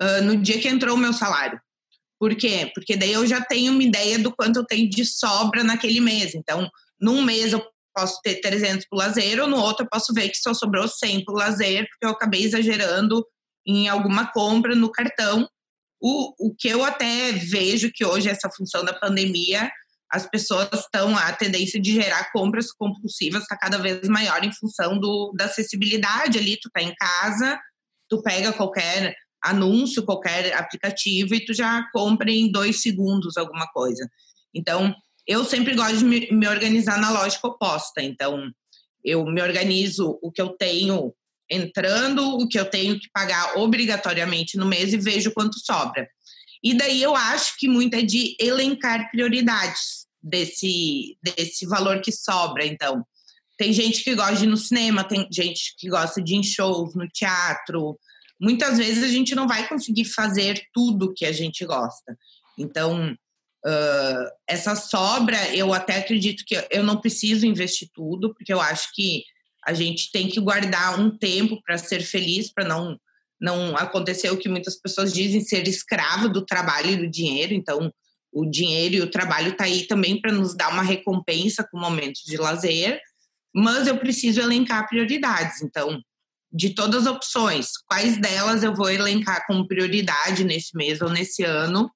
uh, 0.00 0.22
no 0.24 0.36
dia 0.36 0.58
que 0.58 0.68
entrou 0.68 0.96
o 0.96 0.98
meu 0.98 1.12
salário. 1.12 1.60
Por 2.18 2.34
quê? 2.36 2.70
Porque 2.74 2.96
daí 2.96 3.12
eu 3.12 3.26
já 3.26 3.40
tenho 3.40 3.72
uma 3.72 3.82
ideia 3.82 4.18
do 4.18 4.34
quanto 4.34 4.56
eu 4.56 4.64
tenho 4.64 4.88
de 4.88 5.04
sobra 5.04 5.64
naquele 5.64 6.00
mês. 6.00 6.34
Então, 6.34 6.70
num 7.00 7.22
mês 7.22 7.52
eu 7.52 7.66
posso 8.00 8.20
ter 8.22 8.40
300 8.40 8.86
para 8.88 8.96
o 8.96 8.98
lazer, 8.98 9.40
ou 9.40 9.48
no 9.48 9.58
outro 9.58 9.84
eu 9.84 9.88
posso 9.90 10.14
ver 10.14 10.30
que 10.30 10.38
só 10.38 10.54
sobrou 10.54 10.88
100 10.88 11.24
para 11.24 11.34
o 11.34 11.36
lazer, 11.36 11.86
porque 11.88 12.06
eu 12.06 12.10
acabei 12.10 12.42
exagerando 12.42 13.24
em 13.66 13.88
alguma 13.88 14.32
compra 14.32 14.74
no 14.74 14.90
cartão. 14.90 15.46
O, 16.00 16.48
o 16.48 16.54
que 16.58 16.68
eu 16.68 16.82
até 16.82 17.32
vejo 17.32 17.90
que 17.92 18.04
hoje, 18.04 18.30
essa 18.30 18.48
função 18.50 18.84
da 18.84 18.94
pandemia, 18.94 19.70
as 20.10 20.26
pessoas 20.26 20.68
estão, 20.72 21.16
a 21.16 21.32
tendência 21.32 21.78
de 21.78 21.92
gerar 21.92 22.32
compras 22.32 22.72
compulsivas 22.72 23.42
está 23.42 23.56
cada 23.56 23.78
vez 23.78 24.08
maior 24.08 24.42
em 24.42 24.52
função 24.52 24.98
do, 24.98 25.32
da 25.36 25.44
acessibilidade 25.44 26.38
ali. 26.38 26.58
Tu 26.58 26.70
tá 26.70 26.82
em 26.82 26.94
casa, 26.94 27.60
tu 28.08 28.22
pega 28.22 28.52
qualquer 28.52 29.14
anúncio, 29.44 30.04
qualquer 30.04 30.54
aplicativo 30.54 31.34
e 31.34 31.44
tu 31.44 31.52
já 31.52 31.86
compra 31.92 32.30
em 32.30 32.50
dois 32.50 32.80
segundos 32.80 33.36
alguma 33.36 33.66
coisa. 33.68 34.08
Então, 34.54 34.94
eu 35.26 35.44
sempre 35.44 35.74
gosto 35.74 35.98
de 35.98 36.04
me, 36.04 36.48
organizar 36.48 36.98
na 36.98 37.10
lógica 37.10 37.46
oposta. 37.46 38.02
Então, 38.02 38.50
eu 39.04 39.24
me 39.24 39.42
organizo 39.42 40.18
o 40.22 40.30
que 40.30 40.40
eu 40.40 40.50
tenho 40.50 41.14
entrando, 41.50 42.36
o 42.36 42.48
que 42.48 42.58
eu 42.58 42.64
tenho 42.64 42.98
que 42.98 43.08
pagar 43.12 43.58
obrigatoriamente 43.58 44.56
no 44.56 44.66
mês 44.66 44.92
e 44.92 44.98
vejo 44.98 45.32
quanto 45.32 45.58
sobra. 45.58 46.08
E 46.62 46.74
daí 46.74 47.02
eu 47.02 47.16
acho 47.16 47.54
que 47.58 47.68
muito 47.68 47.94
é 47.94 48.02
de 48.02 48.36
elencar 48.38 49.10
prioridades 49.10 50.06
desse, 50.22 51.16
desse 51.22 51.66
valor 51.66 52.00
que 52.00 52.12
sobra. 52.12 52.64
Então, 52.64 53.04
tem 53.56 53.72
gente 53.72 54.04
que 54.04 54.14
gosta 54.14 54.36
de 54.36 54.44
ir 54.44 54.48
no 54.48 54.56
cinema, 54.56 55.04
tem 55.04 55.26
gente 55.30 55.74
que 55.78 55.88
gosta 55.88 56.22
de 56.22 56.34
ir 56.34 56.38
em 56.38 56.42
shows, 56.42 56.94
no 56.94 57.08
teatro. 57.08 57.98
Muitas 58.40 58.78
vezes 58.78 59.02
a 59.02 59.08
gente 59.08 59.34
não 59.34 59.48
vai 59.48 59.68
conseguir 59.68 60.04
fazer 60.04 60.62
tudo 60.72 61.12
que 61.14 61.24
a 61.24 61.32
gente 61.32 61.64
gosta. 61.64 62.16
Então, 62.58 63.16
essa 64.48 64.74
sobra, 64.74 65.54
eu 65.54 65.72
até 65.72 65.98
acredito 65.98 66.44
que 66.46 66.56
eu 66.70 66.82
não 66.82 67.00
preciso 67.00 67.46
investir 67.46 67.88
tudo, 67.94 68.32
porque 68.34 68.52
eu 68.52 68.60
acho 68.60 68.88
que 68.94 69.22
a 69.66 69.74
gente 69.74 70.10
tem 70.10 70.28
que 70.28 70.40
guardar 70.40 70.98
um 70.98 71.10
tempo 71.16 71.60
para 71.62 71.76
ser 71.76 72.00
feliz, 72.00 72.52
para 72.52 72.66
não 72.66 72.98
não 73.40 73.74
acontecer 73.76 74.30
o 74.30 74.36
que 74.36 74.48
muitas 74.48 74.76
pessoas 74.76 75.14
dizem 75.14 75.40
ser 75.40 75.66
escravo 75.66 76.28
do 76.28 76.44
trabalho 76.44 76.90
e 76.90 76.96
do 76.96 77.08
dinheiro. 77.08 77.54
Então, 77.54 77.90
o 78.30 78.44
dinheiro 78.44 78.96
e 78.96 79.00
o 79.00 79.10
trabalho 79.10 79.56
tá 79.56 79.64
aí 79.64 79.86
também 79.86 80.20
para 80.20 80.30
nos 80.30 80.54
dar 80.54 80.70
uma 80.70 80.82
recompensa 80.82 81.66
com 81.68 81.78
momentos 81.78 82.22
de 82.26 82.36
lazer, 82.36 83.00
mas 83.54 83.86
eu 83.86 83.96
preciso 83.96 84.40
elencar 84.40 84.86
prioridades. 84.88 85.62
Então, 85.62 86.00
de 86.52 86.70
todas 86.74 87.06
as 87.06 87.12
opções, 87.12 87.70
quais 87.86 88.18
delas 88.18 88.62
eu 88.62 88.74
vou 88.74 88.90
elencar 88.90 89.46
como 89.46 89.66
prioridade 89.66 90.44
nesse 90.44 90.76
mês 90.76 91.00
ou 91.00 91.08
nesse 91.08 91.42
ano 91.42 91.90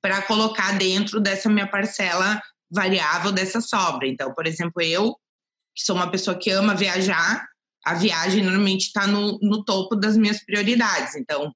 para 0.00 0.22
colocar 0.22 0.78
dentro 0.78 1.20
dessa 1.20 1.48
minha 1.48 1.66
parcela 1.66 2.40
variável 2.70 3.32
dessa 3.32 3.60
sobra. 3.60 4.06
Então, 4.06 4.32
por 4.34 4.46
exemplo, 4.46 4.82
eu, 4.82 5.14
que 5.74 5.84
sou 5.84 5.96
uma 5.96 6.10
pessoa 6.10 6.36
que 6.36 6.50
ama 6.50 6.74
viajar, 6.74 7.46
a 7.84 7.94
viagem 7.94 8.42
normalmente 8.42 8.86
está 8.86 9.06
no, 9.06 9.38
no 9.40 9.64
topo 9.64 9.94
das 9.94 10.16
minhas 10.16 10.44
prioridades. 10.44 11.14
Então, 11.14 11.52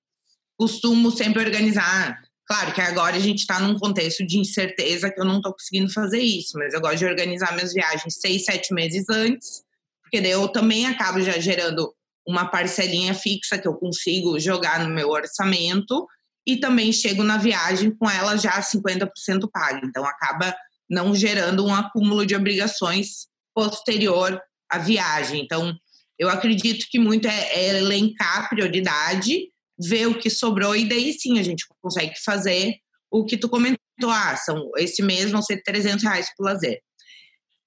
costumo 0.56 1.10
sempre 1.10 1.44
organizar. 1.44 2.18
Claro 2.46 2.72
que 2.72 2.80
agora 2.80 3.16
a 3.16 3.20
gente 3.20 3.38
está 3.38 3.58
num 3.60 3.78
contexto 3.78 4.26
de 4.26 4.38
incerteza 4.38 5.10
que 5.10 5.20
eu 5.20 5.24
não 5.24 5.36
estou 5.36 5.52
conseguindo 5.52 5.92
fazer 5.92 6.20
isso, 6.20 6.58
mas 6.58 6.74
eu 6.74 6.80
gosto 6.80 6.98
de 6.98 7.06
organizar 7.06 7.54
minhas 7.54 7.72
viagens 7.72 8.14
seis, 8.20 8.44
sete 8.44 8.74
meses 8.74 9.08
antes, 9.08 9.62
porque 10.02 10.20
daí 10.20 10.32
eu 10.32 10.48
também 10.48 10.86
acabo 10.86 11.20
já 11.20 11.38
gerando 11.38 11.94
uma 12.26 12.46
parcelinha 12.46 13.14
fixa 13.14 13.58
que 13.58 13.66
eu 13.66 13.74
consigo 13.74 14.38
jogar 14.38 14.84
no 14.84 14.92
meu 14.92 15.08
orçamento 15.08 16.06
e 16.46 16.56
também 16.56 16.92
chego 16.92 17.22
na 17.22 17.36
viagem 17.36 17.90
com 17.90 18.08
ela 18.08 18.36
já 18.36 18.60
50% 18.60 19.08
paga. 19.52 19.80
Então 19.84 20.04
acaba 20.04 20.54
não 20.88 21.14
gerando 21.14 21.64
um 21.64 21.74
acúmulo 21.74 22.26
de 22.26 22.34
obrigações 22.34 23.28
posterior 23.54 24.40
à 24.68 24.78
viagem. 24.78 25.42
Então, 25.42 25.74
eu 26.18 26.28
acredito 26.28 26.86
que 26.90 26.98
muito 26.98 27.26
é, 27.28 27.52
é 27.52 27.78
elencar 27.78 28.44
a 28.44 28.48
prioridade, 28.48 29.48
ver 29.78 30.06
o 30.06 30.18
que 30.18 30.28
sobrou 30.28 30.74
e 30.74 30.88
daí 30.88 31.12
sim 31.12 31.38
a 31.38 31.42
gente 31.42 31.64
consegue 31.80 32.14
fazer 32.22 32.76
o 33.10 33.24
que 33.24 33.36
tu 33.36 33.48
comentou. 33.48 33.78
Ah, 34.02 34.36
são, 34.36 34.70
esse 34.76 35.02
mês 35.02 35.30
vão 35.30 35.42
ser 35.42 35.62
300 35.62 36.04
reais 36.04 36.28
o 36.38 36.44
lazer. 36.44 36.80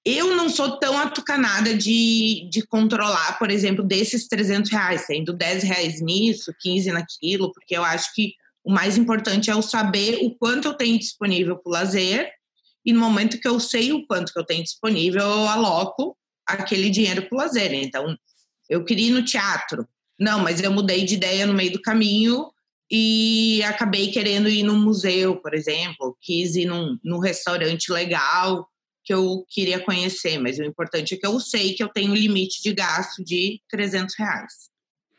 Eu 0.04 0.36
não 0.36 0.50
sou 0.50 0.78
tão 0.78 0.98
atucanada 0.98 1.74
de, 1.74 2.46
de 2.50 2.66
controlar, 2.66 3.38
por 3.38 3.50
exemplo, 3.50 3.82
desses 3.82 4.28
300 4.28 4.70
reais, 4.70 5.06
sendo 5.06 5.32
10 5.32 5.62
reais 5.62 6.02
nisso, 6.02 6.52
15 6.60 6.92
naquilo, 6.92 7.50
porque 7.52 7.74
eu 7.74 7.82
acho 7.82 8.12
que 8.14 8.34
o 8.64 8.72
mais 8.72 8.96
importante 8.96 9.50
é 9.50 9.52
eu 9.52 9.62
saber 9.62 10.18
o 10.22 10.34
quanto 10.34 10.68
eu 10.68 10.74
tenho 10.74 10.98
disponível 10.98 11.56
para 11.56 11.70
o 11.70 11.72
lazer 11.72 12.32
e 12.84 12.92
no 12.92 13.00
momento 13.00 13.38
que 13.38 13.48
eu 13.48 13.60
sei 13.60 13.92
o 13.92 14.06
quanto 14.06 14.32
que 14.32 14.38
eu 14.38 14.44
tenho 14.44 14.62
disponível, 14.62 15.22
eu 15.22 15.48
aloco 15.48 16.16
aquele 16.46 16.90
dinheiro 16.90 17.22
para 17.28 17.36
o 17.36 17.38
lazer. 17.38 17.72
Então, 17.72 18.16
eu 18.68 18.84
queria 18.84 19.08
ir 19.08 19.12
no 19.12 19.24
teatro. 19.24 19.86
Não, 20.18 20.40
mas 20.40 20.62
eu 20.62 20.70
mudei 20.70 21.04
de 21.04 21.14
ideia 21.14 21.46
no 21.46 21.54
meio 21.54 21.72
do 21.72 21.82
caminho 21.82 22.50
e 22.90 23.62
acabei 23.64 24.10
querendo 24.10 24.48
ir 24.48 24.62
num 24.62 24.78
museu, 24.78 25.36
por 25.36 25.54
exemplo. 25.54 26.16
Quis 26.20 26.56
ir 26.56 26.66
num, 26.66 26.98
num 27.02 27.18
restaurante 27.18 27.90
legal 27.90 28.68
que 29.02 29.12
eu 29.12 29.44
queria 29.50 29.80
conhecer, 29.80 30.38
mas 30.38 30.58
o 30.58 30.64
importante 30.64 31.14
é 31.14 31.18
que 31.18 31.26
eu 31.26 31.38
sei 31.38 31.74
que 31.74 31.82
eu 31.82 31.88
tenho 31.88 32.12
um 32.12 32.14
limite 32.14 32.62
de 32.62 32.72
gasto 32.72 33.22
de 33.22 33.60
300 33.68 34.14
reais. 34.18 34.73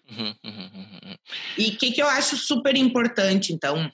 Uhum, 0.10 0.36
uhum, 0.44 0.70
uhum, 0.74 1.16
e 1.58 1.70
o 1.70 1.78
que, 1.78 1.92
que 1.92 2.02
eu 2.02 2.08
acho 2.08 2.38
super 2.38 2.76
importante, 2.76 3.52
então, 3.52 3.92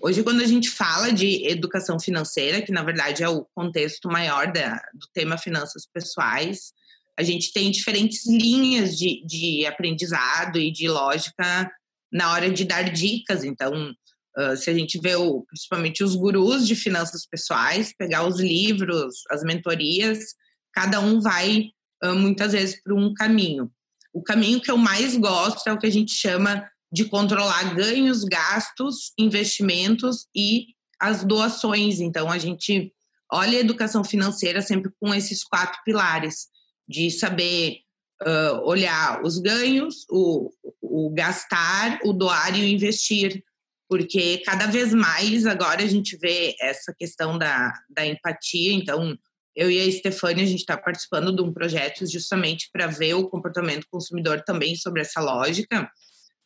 hoje 0.00 0.22
quando 0.24 0.40
a 0.40 0.46
gente 0.46 0.68
fala 0.68 1.12
de 1.12 1.46
educação 1.46 2.00
financeira, 2.00 2.60
que 2.60 2.72
na 2.72 2.82
verdade 2.82 3.22
é 3.22 3.28
o 3.28 3.46
contexto 3.54 4.08
maior 4.08 4.52
da, 4.52 4.74
do 4.92 5.06
tema 5.14 5.38
finanças 5.38 5.86
pessoais, 5.86 6.72
a 7.16 7.22
gente 7.22 7.52
tem 7.52 7.70
diferentes 7.70 8.26
linhas 8.26 8.96
de, 8.98 9.24
de 9.24 9.66
aprendizado 9.66 10.58
e 10.58 10.70
de 10.72 10.88
lógica 10.88 11.70
na 12.10 12.32
hora 12.32 12.50
de 12.50 12.64
dar 12.64 12.90
dicas. 12.90 13.44
Então, 13.44 13.94
uh, 14.36 14.56
se 14.56 14.70
a 14.70 14.74
gente 14.74 14.98
vê 14.98 15.14
o, 15.14 15.42
principalmente 15.42 16.02
os 16.02 16.14
gurus 16.16 16.66
de 16.66 16.74
finanças 16.74 17.26
pessoais, 17.26 17.94
pegar 17.96 18.26
os 18.26 18.40
livros, 18.40 19.22
as 19.30 19.42
mentorias, 19.42 20.34
cada 20.72 21.00
um 21.00 21.20
vai 21.20 21.70
uh, 22.02 22.14
muitas 22.14 22.52
vezes 22.52 22.82
para 22.82 22.94
um 22.94 23.12
caminho. 23.14 23.70
O 24.12 24.22
caminho 24.22 24.60
que 24.60 24.70
eu 24.70 24.76
mais 24.76 25.16
gosto 25.16 25.66
é 25.68 25.72
o 25.72 25.78
que 25.78 25.86
a 25.86 25.92
gente 25.92 26.12
chama 26.12 26.68
de 26.92 27.06
controlar 27.06 27.74
ganhos, 27.74 28.24
gastos, 28.24 29.12
investimentos 29.18 30.26
e 30.36 30.66
as 31.00 31.24
doações. 31.24 32.00
Então, 32.00 32.30
a 32.30 32.38
gente 32.38 32.92
olha 33.32 33.56
a 33.56 33.60
educação 33.60 34.04
financeira 34.04 34.60
sempre 34.60 34.92
com 35.00 35.14
esses 35.14 35.42
quatro 35.42 35.80
pilares 35.84 36.48
de 36.86 37.10
saber 37.10 37.78
uh, 38.22 38.60
olhar 38.64 39.22
os 39.24 39.38
ganhos, 39.38 40.04
o, 40.10 40.50
o 40.80 41.10
gastar, 41.10 41.98
o 42.04 42.12
doar 42.12 42.54
e 42.56 42.62
o 42.62 42.68
investir, 42.68 43.42
porque 43.88 44.38
cada 44.44 44.66
vez 44.66 44.92
mais 44.92 45.46
agora 45.46 45.82
a 45.82 45.86
gente 45.86 46.16
vê 46.18 46.54
essa 46.60 46.94
questão 46.96 47.38
da, 47.38 47.72
da 47.88 48.06
empatia, 48.06 48.72
então 48.72 49.16
eu 49.54 49.70
e 49.70 49.80
a 49.80 49.92
Stefania, 49.92 50.44
a 50.44 50.46
gente 50.46 50.60
está 50.60 50.76
participando 50.76 51.34
de 51.34 51.42
um 51.42 51.52
projeto 51.52 52.06
justamente 52.06 52.70
para 52.72 52.86
ver 52.86 53.14
o 53.14 53.28
comportamento 53.28 53.86
consumidor 53.90 54.42
também 54.42 54.76
sobre 54.76 55.02
essa 55.02 55.20
lógica, 55.20 55.90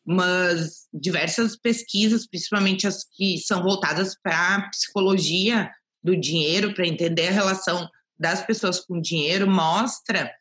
mas 0.04 0.86
diversas 0.92 1.56
pesquisas, 1.56 2.26
principalmente 2.26 2.86
as 2.86 3.04
que 3.04 3.38
são 3.38 3.62
voltadas 3.62 4.16
para 4.20 4.56
a 4.56 4.70
psicologia 4.70 5.70
do 6.02 6.16
dinheiro, 6.16 6.74
para 6.74 6.86
entender 6.86 7.28
a 7.28 7.32
relação 7.32 7.88
das 8.18 8.44
pessoas 8.44 8.80
com 8.80 9.00
dinheiro 9.00 9.48
mostra 9.48 10.32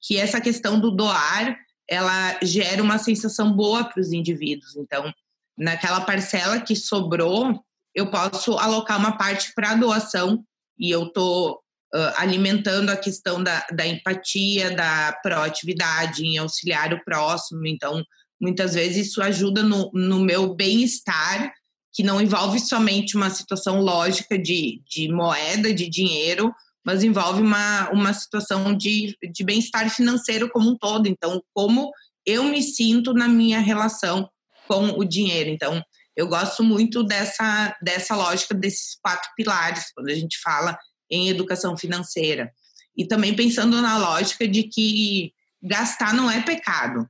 que 0.00 0.16
essa 0.16 0.40
questão 0.40 0.80
do 0.80 0.90
doar 0.90 1.56
ela 1.88 2.38
gera 2.42 2.82
uma 2.82 2.98
sensação 2.98 3.52
boa 3.52 3.84
para 3.84 4.00
os 4.00 4.12
indivíduos. 4.12 4.76
Então, 4.76 5.12
naquela 5.56 6.00
parcela 6.00 6.60
que 6.60 6.74
sobrou, 6.74 7.62
eu 7.94 8.10
posso 8.10 8.54
alocar 8.58 8.98
uma 8.98 9.16
parte 9.16 9.52
para 9.54 9.74
doação 9.74 10.44
e 10.78 10.90
eu 10.90 11.04
estou 11.04 11.62
uh, 11.94 12.12
alimentando 12.16 12.90
a 12.90 12.96
questão 12.96 13.42
da, 13.42 13.66
da 13.72 13.86
empatia, 13.86 14.74
da 14.74 15.18
proatividade, 15.22 16.24
em 16.24 16.38
auxiliar 16.38 16.92
o 16.92 17.02
próximo. 17.04 17.66
Então, 17.66 18.02
muitas 18.40 18.74
vezes 18.74 19.08
isso 19.08 19.22
ajuda 19.22 19.62
no, 19.62 19.90
no 19.92 20.20
meu 20.20 20.54
bem-estar, 20.54 21.52
que 21.94 22.02
não 22.02 22.20
envolve 22.20 22.58
somente 22.58 23.16
uma 23.16 23.30
situação 23.30 23.80
lógica 23.80 24.38
de, 24.38 24.82
de 24.88 25.12
moeda, 25.12 25.72
de 25.72 25.88
dinheiro, 25.88 26.52
mas 26.84 27.04
envolve 27.04 27.42
uma, 27.42 27.90
uma 27.90 28.12
situação 28.12 28.74
de, 28.74 29.16
de 29.30 29.44
bem-estar 29.44 29.88
financeiro 29.90 30.50
como 30.50 30.70
um 30.70 30.76
todo. 30.76 31.06
Então, 31.06 31.42
como 31.54 31.90
eu 32.26 32.44
me 32.44 32.62
sinto 32.62 33.12
na 33.12 33.28
minha 33.28 33.60
relação 33.60 34.28
com 34.66 34.98
o 34.98 35.04
dinheiro. 35.04 35.50
Então, 35.50 35.82
eu 36.16 36.26
gosto 36.28 36.62
muito 36.62 37.02
dessa, 37.02 37.76
dessa 37.82 38.14
lógica 38.14 38.54
desses 38.54 38.96
quatro 39.02 39.28
pilares, 39.36 39.92
quando 39.94 40.08
a 40.08 40.14
gente 40.14 40.38
fala 40.40 40.76
em 41.12 41.28
educação 41.28 41.76
financeira. 41.76 42.50
E 42.96 43.06
também 43.06 43.36
pensando 43.36 43.80
na 43.80 43.98
lógica 43.98 44.48
de 44.48 44.64
que 44.64 45.32
gastar 45.62 46.14
não 46.14 46.30
é 46.30 46.42
pecado. 46.42 47.08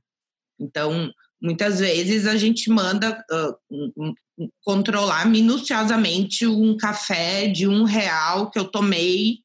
Então, 0.59 1.11
muitas 1.41 1.79
vezes 1.79 2.27
a 2.27 2.37
gente 2.37 2.69
manda 2.69 3.23
uh, 3.31 4.13
controlar 4.63 5.25
minuciosamente 5.25 6.45
um 6.45 6.77
café 6.77 7.47
de 7.47 7.67
um 7.67 7.83
real 7.83 8.51
que 8.51 8.59
eu 8.59 8.65
tomei 8.65 9.43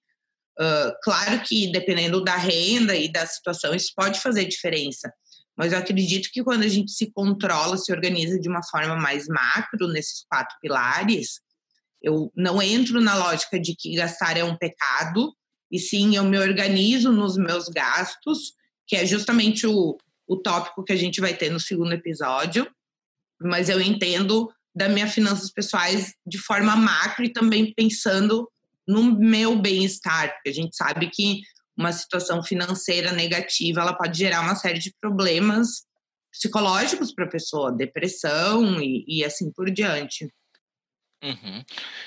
Uh, 0.61 0.91
claro 1.05 1.41
que 1.43 1.71
dependendo 1.71 2.23
da 2.23 2.35
renda 2.35 2.97
e 2.97 3.11
da 3.11 3.25
situação, 3.25 3.73
isso 3.77 3.93
pode 3.95 4.21
fazer 4.21 4.45
diferença. 4.45 5.12
Mas 5.57 5.73
eu 5.73 5.79
acredito 5.79 6.31
que 6.33 6.43
quando 6.43 6.65
a 6.65 6.69
gente 6.69 6.91
se 6.91 7.12
controla, 7.12 7.77
se 7.77 7.93
organiza 7.93 8.41
de 8.41 8.49
uma 8.49 8.62
forma 8.65 8.97
mais 8.97 9.29
macro 9.29 9.87
nesses 9.87 10.25
quatro 10.29 10.57
pilares, 10.61 11.41
eu 12.02 12.33
não 12.37 12.62
entro 12.62 13.00
na 13.00 13.14
lógica 13.14 13.59
de 13.59 13.75
que 13.75 13.95
gastar 13.95 14.37
é 14.37 14.45
um 14.45 14.57
pecado, 14.57 15.35
e 15.71 15.78
sim 15.78 16.17
eu 16.17 16.25
me 16.25 16.38
organizo 16.38 17.12
nos 17.12 17.37
meus 17.37 17.69
gastos, 17.69 18.52
que 18.87 18.97
é 18.97 19.05
justamente 19.05 19.67
o, 19.67 19.99
o 20.26 20.37
tópico 20.37 20.85
que 20.85 20.93
a 20.93 20.97
gente 20.97 21.21
vai 21.21 21.35
ter 21.35 21.50
no 21.50 21.61
segundo 21.61 21.93
episódio, 21.93 22.71
mas 23.40 23.69
eu 23.69 23.81
entendo 23.81 24.50
das 24.75 24.93
minhas 24.93 25.12
finanças 25.12 25.50
pessoais 25.50 26.14
de 26.26 26.38
forma 26.38 26.76
macro 26.76 27.25
e 27.25 27.33
também 27.33 27.73
pensando 27.75 28.49
no 28.87 29.02
meu 29.19 29.61
bem-estar, 29.61 30.33
porque 30.35 30.49
a 30.49 30.55
gente 30.55 30.75
sabe 30.75 31.11
que 31.11 31.43
uma 31.76 31.93
situação 31.93 32.43
financeira 32.43 33.12
negativa, 33.12 33.81
ela 33.81 33.97
pode 33.97 34.19
gerar 34.19 34.40
uma 34.40 34.57
série 34.57 34.78
de 34.78 34.93
problemas 35.00 35.87
psicológicos 36.33 37.12
para 37.12 37.25
a 37.25 37.31
pessoa, 37.31 37.73
depressão 37.73 38.81
e, 38.83 39.05
e, 39.07 39.25
assim 39.25 39.50
por 39.52 39.71
diante. 39.71 40.28
Uhum. 41.23 41.65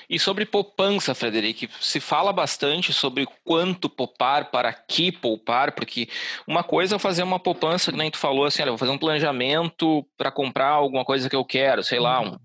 E 0.08 0.18
sobre 0.18 0.46
poupança, 0.46 1.14
Frederic, 1.14 1.68
se 1.80 2.00
fala 2.00 2.32
bastante 2.32 2.92
sobre 2.94 3.26
quanto 3.44 3.90
poupar, 3.90 4.50
para 4.50 4.72
que 4.72 5.12
poupar, 5.12 5.72
porque 5.72 6.08
uma 6.46 6.64
coisa 6.64 6.96
é 6.96 6.98
fazer 6.98 7.22
uma 7.22 7.38
poupança, 7.38 7.92
que 7.92 7.98
nem 7.98 8.10
tu 8.10 8.16
falou 8.16 8.46
assim, 8.46 8.62
olha, 8.62 8.70
vou 8.70 8.78
fazer 8.78 8.92
um 8.92 8.98
planejamento 8.98 10.06
para 10.16 10.32
comprar 10.32 10.68
alguma 10.68 11.04
coisa 11.04 11.28
que 11.28 11.36
eu 11.36 11.44
quero, 11.44 11.82
sei 11.82 12.00
lá, 12.00 12.20
um, 12.20 12.38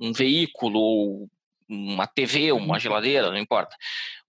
um 0.00 0.12
veículo, 0.12 0.78
ou 0.78 1.30
uma 1.68 2.06
TV, 2.06 2.52
uma 2.52 2.74
uhum. 2.74 2.80
geladeira, 2.80 3.30
não 3.30 3.38
importa. 3.38 3.76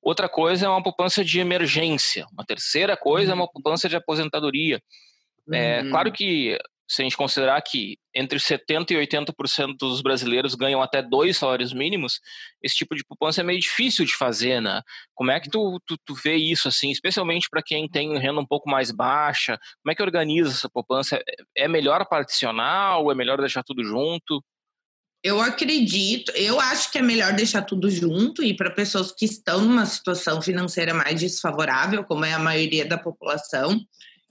Outra 0.01 0.27
coisa 0.27 0.65
é 0.65 0.69
uma 0.69 0.83
poupança 0.83 1.23
de 1.23 1.39
emergência. 1.39 2.25
Uma 2.33 2.45
terceira 2.45 2.97
coisa 2.97 3.31
é 3.31 3.35
uma 3.35 3.43
uhum. 3.43 3.51
poupança 3.53 3.87
de 3.87 3.95
aposentadoria. 3.95 4.81
É, 5.51 5.81
uhum. 5.81 5.89
claro 5.91 6.11
que, 6.11 6.57
se 6.87 7.01
a 7.01 7.03
gente 7.03 7.17
considerar 7.17 7.61
que 7.61 7.97
entre 8.15 8.37
70% 8.37 8.91
e 8.91 8.95
80% 8.95 9.77
dos 9.79 10.01
brasileiros 10.01 10.53
ganham 10.55 10.81
até 10.81 11.01
dois 11.01 11.37
salários 11.37 11.73
mínimos, 11.73 12.19
esse 12.61 12.75
tipo 12.75 12.95
de 12.95 13.03
poupança 13.03 13.41
é 13.41 13.43
meio 13.43 13.59
difícil 13.59 14.05
de 14.05 14.15
fazer, 14.15 14.61
né? 14.61 14.81
Como 15.15 15.31
é 15.31 15.39
que 15.39 15.49
tu, 15.49 15.79
tu, 15.87 15.97
tu 16.05 16.13
vê 16.13 16.35
isso, 16.35 16.67
assim, 16.67 16.91
especialmente 16.91 17.47
para 17.49 17.63
quem 17.63 17.89
tem 17.89 18.17
renda 18.17 18.39
um 18.39 18.45
pouco 18.45 18.69
mais 18.69 18.91
baixa? 18.91 19.57
Como 19.81 19.91
é 19.91 19.95
que 19.95 20.03
organiza 20.03 20.51
essa 20.51 20.69
poupança? 20.69 21.19
É 21.55 21.67
melhor 21.67 22.05
particionar 22.07 22.99
ou 22.99 23.11
é 23.11 23.15
melhor 23.15 23.39
deixar 23.39 23.63
tudo 23.63 23.83
junto? 23.83 24.43
Eu 25.23 25.39
acredito, 25.39 26.33
eu 26.35 26.59
acho 26.59 26.91
que 26.91 26.97
é 26.97 27.01
melhor 27.01 27.31
deixar 27.31 27.61
tudo 27.61 27.89
junto 27.89 28.43
e 28.43 28.53
para 28.53 28.69
pessoas 28.69 29.09
que 29.09 29.23
estão 29.23 29.61
numa 29.61 29.85
situação 29.85 30.41
financeira 30.41 30.93
mais 30.93 31.17
desfavorável, 31.17 32.03
como 32.03 32.25
é 32.25 32.33
a 32.33 32.39
maioria 32.39 32.85
da 32.85 32.97
população, 32.97 33.79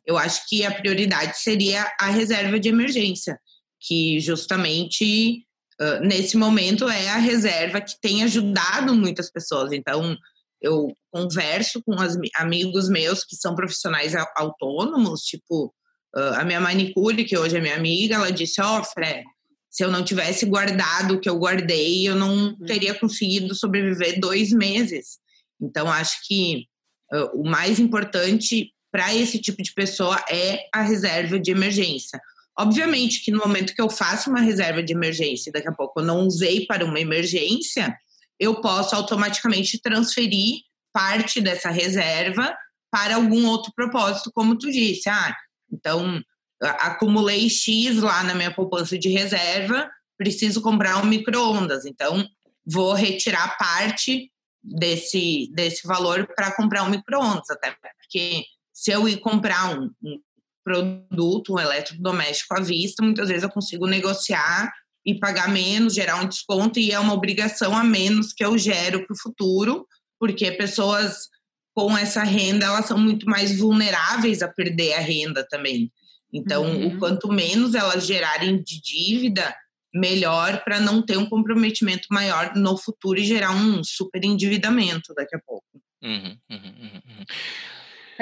eu 0.07 0.19
acho 0.19 0.49
que 0.49 0.65
a 0.65 0.75
prioridade 0.75 1.39
seria 1.39 1.91
a 2.01 2.11
reserva 2.11 2.59
de 2.59 2.69
emergência, 2.69 3.39
que 3.81 4.21
justamente 4.21 5.45
uh, 5.81 6.01
nesse 6.07 6.37
momento 6.37 6.89
é 6.89 7.09
a 7.11 7.19
reserva 7.19 7.81
que 7.81 8.01
tem 8.01 8.23
ajudado 8.23 8.95
muitas 8.95 9.31
pessoas. 9.31 9.73
Então, 9.73 10.17
eu 10.61 10.93
converso 11.13 11.83
com 11.83 11.95
os 11.95 12.17
amigos 12.37 12.89
meus 12.89 13.25
que 13.25 13.37
são 13.37 13.55
profissionais 13.55 14.15
autônomos, 14.37 15.23
tipo 15.23 15.75
uh, 16.17 16.35
a 16.35 16.45
minha 16.45 16.61
manicure, 16.61 17.25
que 17.25 17.37
hoje 17.37 17.57
é 17.57 17.61
minha 17.61 17.77
amiga, 17.77 18.17
ela 18.17 18.31
disse: 18.31 18.61
Ó, 18.61 18.81
oh, 18.81 18.85
Fred 18.85 19.25
se 19.73 19.83
eu 19.83 19.91
não 19.91 20.05
tivesse 20.05 20.45
guardado 20.45 21.15
o 21.15 21.21
que 21.21 21.29
eu 21.29 21.39
guardei, 21.39 22.07
eu 22.07 22.15
não 22.15 22.49
uhum. 22.49 22.59
teria 22.67 22.95
conseguido 22.95 23.55
sobreviver 23.55 24.21
dois 24.21 24.53
meses. 24.53 25.19
Então, 25.59 25.91
acho 25.91 26.19
que 26.27 26.67
uh, 27.11 27.41
o 27.41 27.49
mais 27.49 27.81
importante 27.81 28.71
para 28.93 29.13
esse 29.15 29.41
tipo 29.41 29.63
de 29.63 29.73
pessoa 29.73 30.23
é 30.31 30.69
a 30.73 30.83
reserva 30.83 31.41
de 31.41 31.51
emergência. 31.51 32.21
Obviamente 32.57 33.25
que 33.25 33.33
no 33.33 33.39
momento 33.39 33.75
que 33.75 33.81
eu 33.81 33.89
faço 33.89 34.29
uma 34.29 34.41
reserva 34.41 34.83
de 34.83 34.93
emergência 34.93 35.49
e 35.49 35.53
daqui 35.53 35.69
a 35.69 35.73
pouco 35.73 36.01
eu 36.01 36.05
não 36.05 36.27
usei 36.27 36.67
para 36.67 36.85
uma 36.85 37.01
emergência, 37.01 37.97
eu 38.39 38.61
posso 38.61 38.95
automaticamente 38.95 39.81
transferir 39.81 40.61
parte 40.93 41.41
dessa 41.41 41.71
reserva 41.71 42.55
para 42.91 43.17
algum 43.17 43.47
outro 43.47 43.73
propósito, 43.75 44.31
como 44.35 44.59
tu 44.59 44.71
disse. 44.71 45.09
Ah, 45.09 45.35
então 45.73 46.23
acumulei 46.61 47.49
X 47.49 47.97
lá 47.97 48.23
na 48.23 48.35
minha 48.35 48.53
poupança 48.53 48.99
de 48.99 49.09
reserva, 49.09 49.91
preciso 50.19 50.61
comprar 50.61 51.03
um 51.03 51.07
micro-ondas. 51.07 51.87
Então, 51.87 52.25
vou 52.65 52.93
retirar 52.93 53.57
parte 53.57 54.31
desse, 54.63 55.51
desse 55.55 55.87
valor 55.87 56.29
para 56.37 56.55
comprar 56.55 56.85
um 56.85 56.91
micro-ondas. 56.91 57.51
Até 57.51 57.73
porque 57.73 58.45
se 58.73 58.91
eu 58.91 59.09
ir 59.09 59.19
comprar 59.19 59.79
um, 59.79 59.91
um 60.03 60.21
produto, 60.65 61.55
um 61.55 61.59
eletrodoméstico 61.59 62.55
à 62.55 62.61
vista, 62.61 63.03
muitas 63.03 63.29
vezes 63.29 63.43
eu 63.43 63.51
consigo 63.51 63.87
negociar 63.87 64.73
e 65.05 65.19
pagar 65.19 65.49
menos, 65.49 65.95
gerar 65.95 66.23
um 66.23 66.29
desconto, 66.29 66.79
e 66.79 66.93
é 66.93 66.99
uma 66.99 67.15
obrigação 67.15 67.77
a 67.77 67.83
menos 67.83 68.33
que 68.33 68.45
eu 68.45 68.57
gero 68.57 69.05
para 69.05 69.15
o 69.15 69.19
futuro, 69.19 69.87
porque 70.19 70.53
pessoas 70.53 71.29
com 71.75 71.97
essa 71.97 72.23
renda 72.23 72.67
elas 72.67 72.87
são 72.87 72.99
muito 72.99 73.27
mais 73.27 73.59
vulneráveis 73.59 74.43
a 74.43 74.49
perder 74.49 74.95
a 74.95 75.01
renda 75.01 75.47
também. 75.49 75.91
Então, 76.33 76.65
uhum. 76.65 76.87
o 76.87 76.99
quanto 76.99 77.29
menos 77.29 77.75
elas 77.75 78.07
gerarem 78.07 78.63
de 78.63 78.81
dívida, 78.81 79.55
melhor 79.95 80.65
para 80.65 80.81
não 80.81 81.03
ter 81.03 81.19
um 81.19 81.27
comprometimento 81.27 82.07
maior 82.11 82.55
no 82.55 82.79
futuro 82.79 83.19
e 83.19 83.25
gerar 83.25 83.51
um 83.51 83.85
super 83.85 84.25
endividamento 84.25 85.13
daqui 85.15 85.37
a 85.37 85.41
pouco. 85.41 85.67
Uhum, 86.03 86.37
uhum, 86.51 86.75
uhum, 86.81 87.03
uhum. 87.07 87.25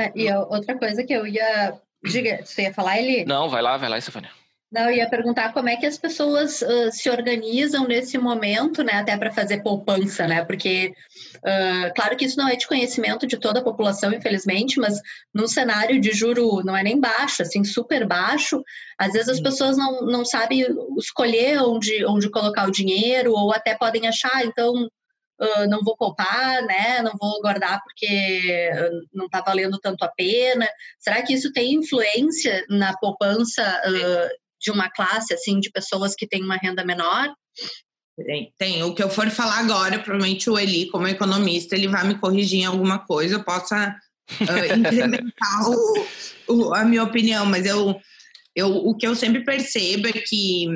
É, 0.01 0.13
e 0.15 0.33
outra 0.33 0.77
coisa 0.79 1.05
que 1.05 1.13
eu 1.13 1.27
ia. 1.27 1.75
Diga, 2.03 2.41
você 2.45 2.63
ia 2.63 2.75
falar, 2.75 2.99
ele? 2.99 3.25
Não, 3.27 3.49
vai 3.49 3.61
lá, 3.61 3.77
vai 3.77 3.89
lá, 3.89 4.01
Stefania. 4.01 4.31
Não, 4.73 4.83
eu 4.83 4.99
ia 4.99 5.11
perguntar 5.11 5.53
como 5.53 5.69
é 5.69 5.75
que 5.77 5.85
as 5.85 5.99
pessoas 5.99 6.63
uh, 6.63 6.93
se 6.93 7.11
organizam 7.11 7.89
nesse 7.89 8.17
momento, 8.17 8.85
né, 8.85 8.93
até 8.93 9.17
para 9.17 9.33
fazer 9.33 9.65
poupança, 9.65 10.29
né? 10.29 10.45
Porque, 10.45 10.93
uh, 11.39 11.93
claro 11.93 12.17
que 12.17 12.25
isso 12.25 12.39
não 12.39 12.49
é 12.49 12.55
de 12.55 12.69
conhecimento 12.69 13.27
de 13.27 13.37
toda 13.37 13.59
a 13.59 13.65
população, 13.65 14.13
infelizmente, 14.13 14.79
mas 14.79 15.01
num 15.35 15.49
cenário 15.49 16.01
de 16.01 16.13
juro 16.13 16.63
não 16.65 16.77
é 16.77 16.85
nem 16.85 17.01
baixo, 17.01 17.43
assim, 17.43 17.65
super 17.65 18.07
baixo, 18.07 18.63
às 18.97 19.13
vezes 19.13 19.29
as 19.29 19.41
pessoas 19.41 19.77
não, 19.77 20.03
não 20.03 20.25
sabem 20.25 20.65
escolher 20.97 21.61
onde, 21.63 22.07
onde 22.07 22.31
colocar 22.31 22.69
o 22.69 22.73
dinheiro, 22.73 23.33
ou 23.33 23.53
até 23.53 23.75
podem 23.75 24.07
achar, 24.07 24.47
então, 24.47 24.89
uh, 25.41 25.69
não 25.69 25.83
vou 25.83 25.97
poupar, 25.97 26.63
né? 26.63 27.03
Não 27.03 27.13
vou 27.19 27.41
guardar 27.41 27.81
porque 27.83 28.71
não 29.13 29.27
está 29.27 29.41
valendo 29.41 29.79
tanto 29.79 30.05
a 30.05 30.09
pena. 30.09 30.69
Será 30.99 31.23
que 31.23 31.33
isso 31.33 31.53
tem 31.53 31.75
influência 31.75 32.65
na 32.69 32.97
poupança 32.97 33.63
uh, 33.63 34.29
de 34.61 34.71
uma 34.71 34.91
classe, 34.91 35.33
assim, 35.33 35.59
de 35.59 35.71
pessoas 35.71 36.15
que 36.15 36.27
têm 36.27 36.45
uma 36.45 36.57
renda 36.57 36.85
menor? 36.85 37.33
Tem, 38.25 38.53
tem. 38.59 38.83
O 38.83 38.95
que 38.95 39.03
eu 39.03 39.09
for 39.09 39.31
falar 39.31 39.59
agora, 39.59 39.99
provavelmente 39.99 40.51
o 40.51 40.59
Eli, 40.59 40.91
como 40.91 41.09
economista, 41.09 41.75
ele 41.75 41.89
vai 41.89 42.07
me 42.07 42.19
corrigir 42.19 42.61
em 42.61 42.67
alguma 42.67 42.99
coisa, 42.99 43.37
eu 43.37 43.45
possa 43.45 43.97
uh, 44.41 44.75
incrementar 44.77 45.71
o, 45.71 46.07
o, 46.49 46.75
a 46.75 46.85
minha 46.85 47.03
opinião, 47.03 47.47
mas 47.47 47.65
eu, 47.65 47.99
eu, 48.55 48.69
o 48.69 48.95
que 48.95 49.07
eu 49.07 49.15
sempre 49.15 49.45
percebo 49.45 50.07
é 50.09 50.13
que 50.13 50.67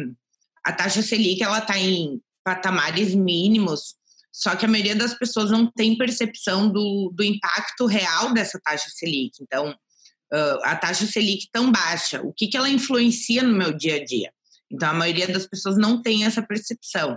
a 0.65 0.73
taxa 0.73 1.03
Selic, 1.03 1.43
ela 1.43 1.59
está 1.59 1.79
em 1.79 2.21
patamares 2.43 3.15
mínimos, 3.15 3.97
só 4.35 4.57
que 4.57 4.65
a 4.65 4.69
maioria 4.69 4.97
das 4.97 5.15
pessoas 5.15 5.49
não 5.49 5.71
tem 5.71 5.97
percepção 5.97 6.69
do, 6.69 7.13
do 7.15 7.23
impacto 7.23 7.87
real 7.87 8.35
dessa 8.35 8.59
taxa 8.61 8.91
Selic. 8.93 9.31
Então, 9.41 9.71
uh, 9.71 10.59
a 10.65 10.75
taxa 10.75 11.07
Selic 11.07 11.47
tão 11.53 11.71
baixa, 11.71 12.21
o 12.21 12.33
que, 12.33 12.49
que 12.49 12.57
ela 12.57 12.69
influencia 12.69 13.45
no 13.45 13.57
meu 13.57 13.73
dia 13.73 13.95
a 13.95 14.05
dia? 14.05 14.33
Então, 14.69 14.91
a 14.91 14.93
maioria 14.93 15.29
das 15.29 15.47
pessoas 15.47 15.79
não 15.79 16.03
tem 16.03 16.25
essa 16.25 16.43
percepção. 16.43 17.13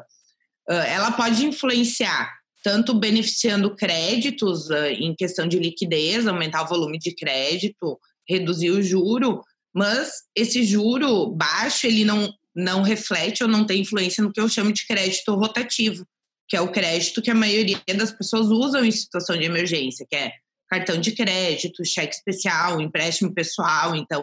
Uh, 0.69 0.73
ela 0.73 1.11
pode 1.11 1.43
influenciar 1.43 2.31
tanto 2.63 2.93
beneficiando 2.93 3.75
créditos 3.75 4.69
uh, 4.69 4.85
em 4.85 5.15
questão 5.15 5.47
de 5.47 5.57
liquidez, 5.57 6.27
aumentar 6.27 6.65
o 6.65 6.67
volume 6.67 6.99
de 6.99 7.15
crédito, 7.15 7.99
reduzir 8.29 8.69
o 8.69 8.83
juro, 8.83 9.41
mas 9.73 10.11
esse 10.35 10.63
juro 10.63 11.31
baixo 11.31 11.87
ele 11.87 12.05
não, 12.05 12.31
não 12.55 12.83
reflete 12.83 13.43
ou 13.43 13.49
não 13.49 13.65
tem 13.65 13.81
influência 13.81 14.23
no 14.23 14.31
que 14.31 14.39
eu 14.39 14.47
chamo 14.47 14.71
de 14.71 14.85
crédito 14.85 15.33
rotativo, 15.33 16.05
que 16.47 16.55
é 16.55 16.61
o 16.61 16.71
crédito 16.71 17.21
que 17.21 17.31
a 17.31 17.35
maioria 17.35 17.81
das 17.95 18.11
pessoas 18.11 18.47
usam 18.47 18.83
em 18.85 18.91
situação 18.91 19.37
de 19.37 19.43
emergência, 19.43 20.05
que 20.09 20.15
é 20.15 20.31
cartão 20.69 20.99
de 20.99 21.11
crédito, 21.11 21.85
cheque 21.85 22.15
especial, 22.15 22.79
empréstimo 22.79 23.33
pessoal. 23.33 23.95
Então, 23.95 24.21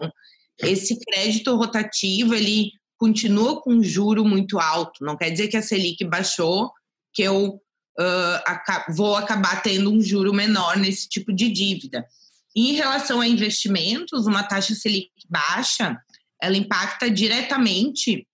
esse 0.59 0.97
crédito 0.99 1.55
rotativo, 1.55 2.33
ele 2.33 2.71
continua 2.97 3.61
com 3.61 3.83
juro 3.83 4.23
muito 4.23 4.59
alto. 4.59 5.03
Não 5.03 5.17
quer 5.17 5.29
dizer 5.29 5.47
que 5.47 5.57
a 5.57 5.61
Selic 5.61 6.03
baixou, 6.05 6.71
que 7.13 7.23
eu 7.23 7.61
uh, 7.99 8.93
vou 8.95 9.15
acabar 9.15 9.61
tendo 9.61 9.91
um 9.91 10.01
juro 10.01 10.33
menor 10.33 10.77
nesse 10.77 11.07
tipo 11.09 11.33
de 11.33 11.49
dívida. 11.49 12.05
em 12.55 12.73
relação 12.73 13.19
a 13.19 13.27
investimentos, 13.27 14.27
uma 14.27 14.43
taxa 14.43 14.73
Selic 14.73 15.09
baixa, 15.29 15.99
ela 16.41 16.55
impacta 16.55 17.09
diretamente 17.09 18.25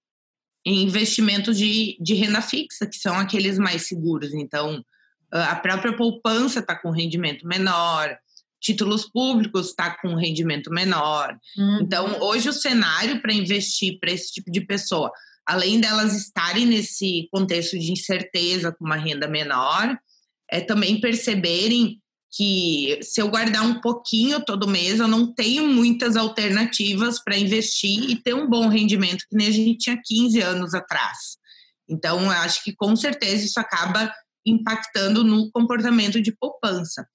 em 0.65 0.84
investimentos 0.84 1.58
de, 1.58 1.97
de 2.00 2.13
renda 2.13 2.41
fixa, 2.41 2.86
que 2.86 2.97
são 2.97 3.15
aqueles 3.17 3.58
mais 3.58 3.88
seguros. 3.88 4.34
Então, 4.34 4.84
a 5.32 5.56
própria 5.56 5.95
poupança 5.95 6.60
está 6.60 6.76
com 6.76 6.91
rendimento 6.91 7.47
menor, 7.47 8.15
títulos 8.60 9.10
públicos 9.10 9.69
está 9.69 9.97
com 10.00 10.13
rendimento 10.15 10.69
menor. 10.69 11.36
Uhum. 11.58 11.80
Então, 11.82 12.21
hoje 12.21 12.50
o 12.50 12.54
cenário 12.54 13.21
para 13.21 13.34
investir 13.34 14.00
para 14.00 14.12
esse 14.12 14.32
tipo 14.32 14.52
de 14.52 14.62
pessoa, 14.62 15.12
além 15.45 15.80
delas 15.80 16.13
estarem 16.13 16.65
nesse 16.65 17.28
contexto 17.32 17.78
de 17.80 17.91
incerteza 17.91 18.71
com 18.71 18.86
uma 18.86 18.97
renda 18.97 19.28
menor, 19.28 19.97
é 20.50 20.62
também 20.62 21.02
perceberem 21.02 22.00
que 22.32 23.00
se 23.02 23.22
eu 23.22 23.30
guardar 23.30 23.63
um 23.63 23.82
pouquinho 23.82 24.44
todo 24.44 24.67
mês, 24.67 25.00
eu 25.00 25.08
não 25.08 25.34
tenho 25.34 25.67
muitas 25.67 26.15
alternativas 26.15 27.22
para 27.22 27.38
investir 27.38 28.10
e 28.10 28.15
ter 28.15 28.34
um 28.34 28.50
bom 28.50 28.70
rendimento 28.70 29.26
que 29.30 29.36
nem 29.36 29.48
a 29.48 29.52
gente 29.52 29.78
tinha 29.78 30.02
15 30.02 30.39
anos 30.41 30.74
atrás. 30.74 31.38
Então, 31.89 32.24
eu 32.24 32.32
acho 32.32 32.63
que 32.63 32.74
com 32.74 32.96
certeza 32.96 33.46
isso 33.46 33.60
acaba 33.60 34.13
impactando 34.46 35.26
no 35.26 35.52
comportamento 35.52 36.22
de 36.22 36.32
poupança. 36.32 37.02
O 37.02 37.06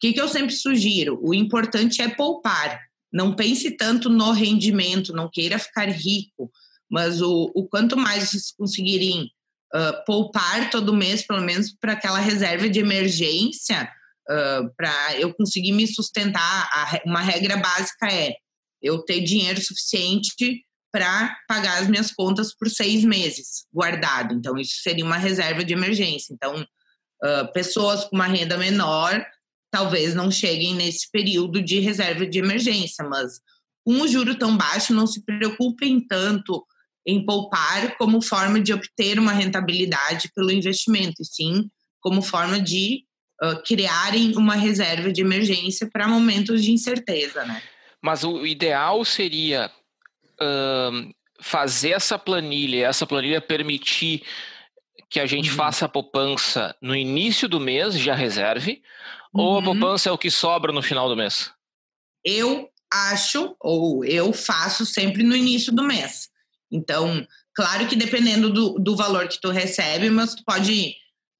que, 0.00 0.14
que 0.14 0.20
eu 0.20 0.26
sempre 0.26 0.54
sugiro? 0.54 1.20
O 1.22 1.34
importante 1.34 2.00
é 2.00 2.08
poupar. 2.08 2.80
Não 3.12 3.36
pense 3.36 3.70
tanto 3.72 4.08
no 4.08 4.32
rendimento, 4.32 5.12
não 5.12 5.28
queira 5.30 5.58
ficar 5.58 5.88
rico, 5.90 6.50
mas 6.90 7.20
o, 7.20 7.52
o 7.54 7.68
quanto 7.68 7.94
mais 7.94 8.30
vocês 8.30 8.52
conseguirem 8.56 9.30
uh, 9.74 10.04
poupar 10.06 10.70
todo 10.70 10.96
mês, 10.96 11.26
pelo 11.26 11.42
menos 11.42 11.70
para 11.78 11.92
aquela 11.92 12.18
reserva 12.18 12.70
de 12.70 12.80
emergência, 12.80 13.86
uh, 14.28 14.74
para 14.76 15.18
eu 15.18 15.32
conseguir 15.34 15.72
me 15.72 15.86
sustentar. 15.86 16.68
A, 16.72 17.00
uma 17.06 17.20
regra 17.20 17.56
básica 17.56 18.06
é 18.12 18.34
eu 18.80 19.02
ter 19.02 19.20
dinheiro 19.20 19.60
suficiente 19.60 20.64
para 20.92 21.36
pagar 21.48 21.78
as 21.80 21.88
minhas 21.88 22.12
contas 22.12 22.54
por 22.54 22.68
seis 22.68 23.04
meses 23.04 23.64
guardado. 23.72 24.34
Então, 24.34 24.58
isso 24.58 24.82
seria 24.82 25.04
uma 25.04 25.16
reserva 25.16 25.64
de 25.64 25.72
emergência. 25.72 26.34
Então, 26.34 26.62
uh, 26.62 27.52
pessoas 27.52 28.04
com 28.04 28.16
uma 28.16 28.26
renda 28.26 28.56
menor 28.58 29.24
talvez 29.72 30.14
não 30.14 30.30
cheguem 30.30 30.74
nesse 30.74 31.10
período 31.10 31.62
de 31.62 31.80
reserva 31.80 32.26
de 32.26 32.38
emergência, 32.38 33.02
mas 33.08 33.40
com 33.84 34.02
o 34.02 34.06
juro 34.06 34.38
tão 34.38 34.54
baixo, 34.54 34.92
não 34.92 35.06
se 35.06 35.24
preocupem 35.24 36.06
tanto 36.06 36.64
em 37.06 37.24
poupar 37.24 37.96
como 37.96 38.22
forma 38.22 38.60
de 38.60 38.72
obter 38.72 39.18
uma 39.18 39.32
rentabilidade 39.32 40.30
pelo 40.34 40.52
investimento, 40.52 41.22
e 41.22 41.24
sim 41.24 41.70
como 42.00 42.20
forma 42.20 42.60
de 42.60 43.04
uh, 43.42 43.62
criarem 43.66 44.36
uma 44.36 44.54
reserva 44.54 45.12
de 45.12 45.20
emergência 45.20 45.88
para 45.90 46.08
momentos 46.08 46.62
de 46.64 46.72
incerteza, 46.72 47.44
né? 47.44 47.62
Mas 48.00 48.24
o 48.24 48.46
ideal 48.46 49.04
seria 49.04 49.70
fazer 51.40 51.90
essa 51.90 52.18
planilha, 52.18 52.86
essa 52.86 53.06
planilha 53.06 53.40
permitir 53.40 54.24
que 55.10 55.20
a 55.20 55.26
gente 55.26 55.50
uhum. 55.50 55.56
faça 55.56 55.84
a 55.84 55.88
poupança 55.88 56.74
no 56.80 56.96
início 56.96 57.48
do 57.48 57.60
mês, 57.60 57.98
já 57.98 58.14
reserve, 58.14 58.82
uhum. 59.34 59.42
ou 59.42 59.52
a 59.52 59.58
uhum. 59.58 59.64
poupança 59.64 60.08
é 60.08 60.12
o 60.12 60.16
que 60.16 60.30
sobra 60.30 60.72
no 60.72 60.80
final 60.80 61.08
do 61.08 61.16
mês? 61.16 61.52
Eu 62.24 62.68
acho, 62.90 63.54
ou 63.60 64.04
eu 64.04 64.32
faço 64.32 64.86
sempre 64.86 65.22
no 65.22 65.36
início 65.36 65.72
do 65.72 65.82
mês. 65.82 66.30
Então, 66.70 67.26
claro 67.54 67.86
que 67.86 67.96
dependendo 67.96 68.50
do, 68.50 68.74
do 68.78 68.96
valor 68.96 69.28
que 69.28 69.40
tu 69.40 69.50
recebe, 69.50 70.08
mas 70.08 70.34
tu 70.34 70.42
pode 70.44 70.94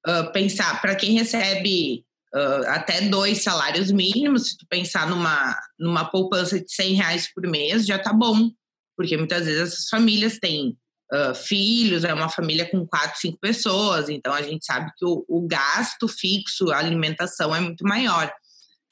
uh, 0.07 0.31
pensar, 0.31 0.81
para 0.81 0.95
quem 0.95 1.17
recebe 1.17 2.03
uh, 2.33 2.67
até 2.67 3.01
dois 3.01 3.43
salários 3.43 3.91
mínimos, 3.91 4.49
se 4.49 4.57
tu 4.57 4.65
pensar 4.69 5.09
numa, 5.09 5.57
numa 5.79 6.05
poupança 6.05 6.59
de 6.59 6.71
100 6.71 6.93
reais 6.95 7.33
por 7.33 7.47
mês, 7.47 7.85
já 7.85 7.99
tá 7.99 8.13
bom 8.13 8.49
porque 8.95 9.17
muitas 9.17 9.45
vezes 9.45 9.73
essas 9.73 9.89
famílias 9.89 10.37
têm 10.39 10.77
uh, 11.11 11.35
filhos, 11.35 12.03
é 12.03 12.13
uma 12.13 12.29
família 12.29 12.69
com 12.69 12.85
quatro, 12.85 13.19
cinco 13.19 13.37
pessoas, 13.39 14.09
então 14.09 14.33
a 14.33 14.41
gente 14.41 14.65
sabe 14.65 14.91
que 14.97 15.05
o, 15.05 15.25
o 15.27 15.47
gasto 15.47 16.07
fixo, 16.07 16.71
a 16.71 16.77
alimentação 16.77 17.55
é 17.55 17.59
muito 17.59 17.83
maior. 17.85 18.31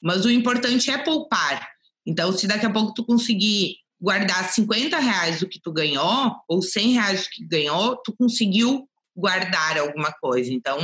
Mas 0.02 0.24
o 0.24 0.30
importante 0.30 0.90
é 0.90 0.98
poupar. 0.98 1.68
Então, 2.04 2.32
se 2.32 2.46
daqui 2.46 2.66
a 2.66 2.70
pouco 2.70 2.92
tu 2.92 3.04
conseguir 3.04 3.76
guardar 4.00 4.50
50 4.50 4.98
reais 4.98 5.38
do 5.38 5.48
que 5.48 5.60
tu 5.60 5.72
ganhou, 5.72 6.34
ou 6.48 6.60
100 6.60 6.92
reais 6.94 7.22
do 7.24 7.30
que 7.30 7.46
ganhou, 7.46 7.96
tu 8.02 8.12
conseguiu 8.12 8.88
guardar 9.16 9.78
alguma 9.78 10.12
coisa. 10.12 10.52
Então, 10.52 10.78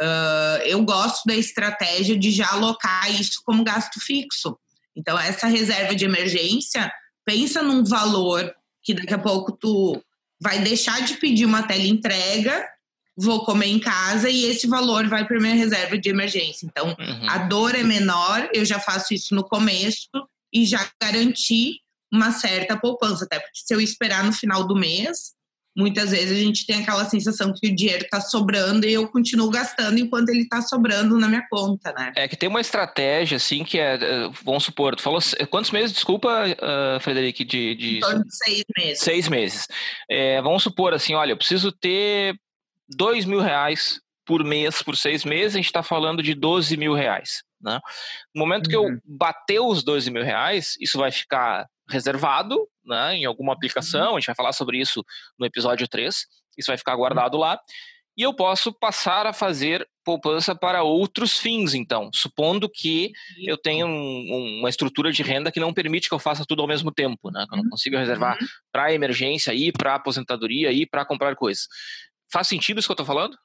uh, 0.00 0.62
eu 0.64 0.82
gosto 0.84 1.24
da 1.26 1.34
estratégia 1.34 2.18
de 2.18 2.30
já 2.30 2.50
alocar 2.50 3.10
isso 3.10 3.42
como 3.44 3.64
gasto 3.64 4.00
fixo. 4.00 4.58
Então, 4.96 5.18
essa 5.18 5.46
reserva 5.46 5.94
de 5.94 6.04
emergência, 6.04 6.92
pensa 7.24 7.62
num 7.62 7.84
valor 7.84 8.54
que 8.82 8.94
daqui 8.94 9.14
a 9.14 9.18
pouco 9.18 9.52
tu 9.52 10.00
vai 10.40 10.60
deixar 10.60 11.02
de 11.02 11.14
pedir 11.14 11.46
uma 11.46 11.62
tela 11.62 11.84
entrega, 11.84 12.68
vou 13.16 13.44
comer 13.44 13.66
em 13.66 13.78
casa 13.78 14.28
e 14.28 14.44
esse 14.44 14.66
valor 14.66 15.08
vai 15.08 15.26
para 15.26 15.40
minha 15.40 15.54
reserva 15.54 15.96
de 15.96 16.08
emergência. 16.08 16.66
Então, 16.66 16.88
uhum. 16.88 17.30
a 17.30 17.38
dor 17.38 17.74
é 17.74 17.82
menor, 17.82 18.48
eu 18.52 18.64
já 18.64 18.78
faço 18.78 19.14
isso 19.14 19.34
no 19.34 19.44
começo 19.44 20.08
e 20.52 20.64
já 20.66 20.86
garanti 21.00 21.80
uma 22.12 22.30
certa 22.30 22.76
poupança, 22.76 23.24
até 23.24 23.40
porque 23.40 23.58
se 23.58 23.74
eu 23.74 23.80
esperar 23.80 24.22
no 24.24 24.32
final 24.32 24.64
do 24.66 24.76
mês, 24.76 25.33
muitas 25.76 26.10
vezes 26.10 26.38
a 26.38 26.42
gente 26.42 26.66
tem 26.66 26.82
aquela 26.82 27.04
sensação 27.04 27.52
que 27.52 27.68
o 27.68 27.74
dinheiro 27.74 28.04
está 28.04 28.20
sobrando 28.20 28.86
e 28.86 28.92
eu 28.92 29.08
continuo 29.08 29.50
gastando 29.50 29.98
enquanto 29.98 30.28
ele 30.28 30.42
está 30.42 30.62
sobrando 30.62 31.18
na 31.18 31.28
minha 31.28 31.46
conta, 31.50 31.92
né? 31.92 32.12
É 32.16 32.28
que 32.28 32.36
tem 32.36 32.48
uma 32.48 32.60
estratégia, 32.60 33.36
assim, 33.36 33.64
que 33.64 33.78
é, 33.78 33.94
é 33.94 34.30
vamos 34.44 34.64
supor, 34.64 34.94
tu 34.94 35.02
falou 35.02 35.20
quantos 35.50 35.70
meses, 35.70 35.92
desculpa, 35.92 36.44
uh, 36.46 37.00
Frederico, 37.00 37.44
de... 37.44 37.74
de... 37.74 38.00
seis 38.28 38.64
meses. 38.78 38.98
Seis 39.00 39.28
meses. 39.28 39.68
É, 40.08 40.40
vamos 40.40 40.62
supor, 40.62 40.94
assim, 40.94 41.14
olha, 41.14 41.32
eu 41.32 41.36
preciso 41.36 41.72
ter 41.72 42.34
dois 42.88 43.24
mil 43.24 43.40
reais 43.40 44.00
por 44.26 44.42
mês, 44.44 44.82
por 44.82 44.96
seis 44.96 45.24
meses, 45.24 45.54
a 45.54 45.58
gente 45.58 45.66
está 45.66 45.82
falando 45.82 46.22
de 46.22 46.34
12 46.34 46.76
mil 46.76 46.94
reais. 46.94 47.42
Né? 47.60 47.78
No 48.34 48.40
momento 48.40 48.68
que 48.68 48.76
eu 48.76 48.84
uhum. 48.84 48.98
bater 49.04 49.60
os 49.60 49.82
12 49.82 50.10
mil 50.10 50.24
reais, 50.24 50.74
isso 50.80 50.98
vai 50.98 51.10
ficar 51.10 51.66
reservado 51.88 52.56
né, 52.84 53.16
em 53.16 53.24
alguma 53.24 53.52
aplicação, 53.52 54.10
uhum. 54.10 54.16
a 54.16 54.20
gente 54.20 54.26
vai 54.26 54.34
falar 54.34 54.52
sobre 54.52 54.78
isso 54.78 55.04
no 55.38 55.46
episódio 55.46 55.86
3, 55.88 56.26
isso 56.58 56.68
vai 56.68 56.78
ficar 56.78 56.96
guardado 56.96 57.36
lá, 57.36 57.58
e 58.16 58.22
eu 58.22 58.32
posso 58.32 58.72
passar 58.72 59.26
a 59.26 59.32
fazer 59.32 59.88
poupança 60.04 60.54
para 60.54 60.82
outros 60.82 61.38
fins, 61.38 61.74
então, 61.74 62.10
supondo 62.14 62.68
que 62.68 63.12
eu 63.38 63.56
tenha 63.56 63.86
um, 63.86 64.58
uma 64.60 64.68
estrutura 64.68 65.10
de 65.10 65.22
renda 65.22 65.50
que 65.50 65.58
não 65.58 65.72
permite 65.72 66.08
que 66.08 66.14
eu 66.14 66.18
faça 66.18 66.44
tudo 66.46 66.62
ao 66.62 66.68
mesmo 66.68 66.92
tempo, 66.92 67.30
né, 67.30 67.44
que 67.48 67.54
eu 67.54 67.56
não 67.56 67.64
uhum. 67.64 67.70
consiga 67.70 67.98
reservar 67.98 68.38
uhum. 68.40 68.46
para 68.70 68.92
emergência 68.92 69.52
e 69.52 69.72
para 69.72 69.96
aposentadoria 69.96 70.70
e 70.70 70.86
para 70.86 71.04
comprar 71.04 71.34
coisas. 71.34 71.66
Faz 72.32 72.48
sentido 72.48 72.78
isso 72.78 72.86
que 72.86 72.92
eu 72.92 72.94
estou 72.94 73.06
falando? 73.06 73.36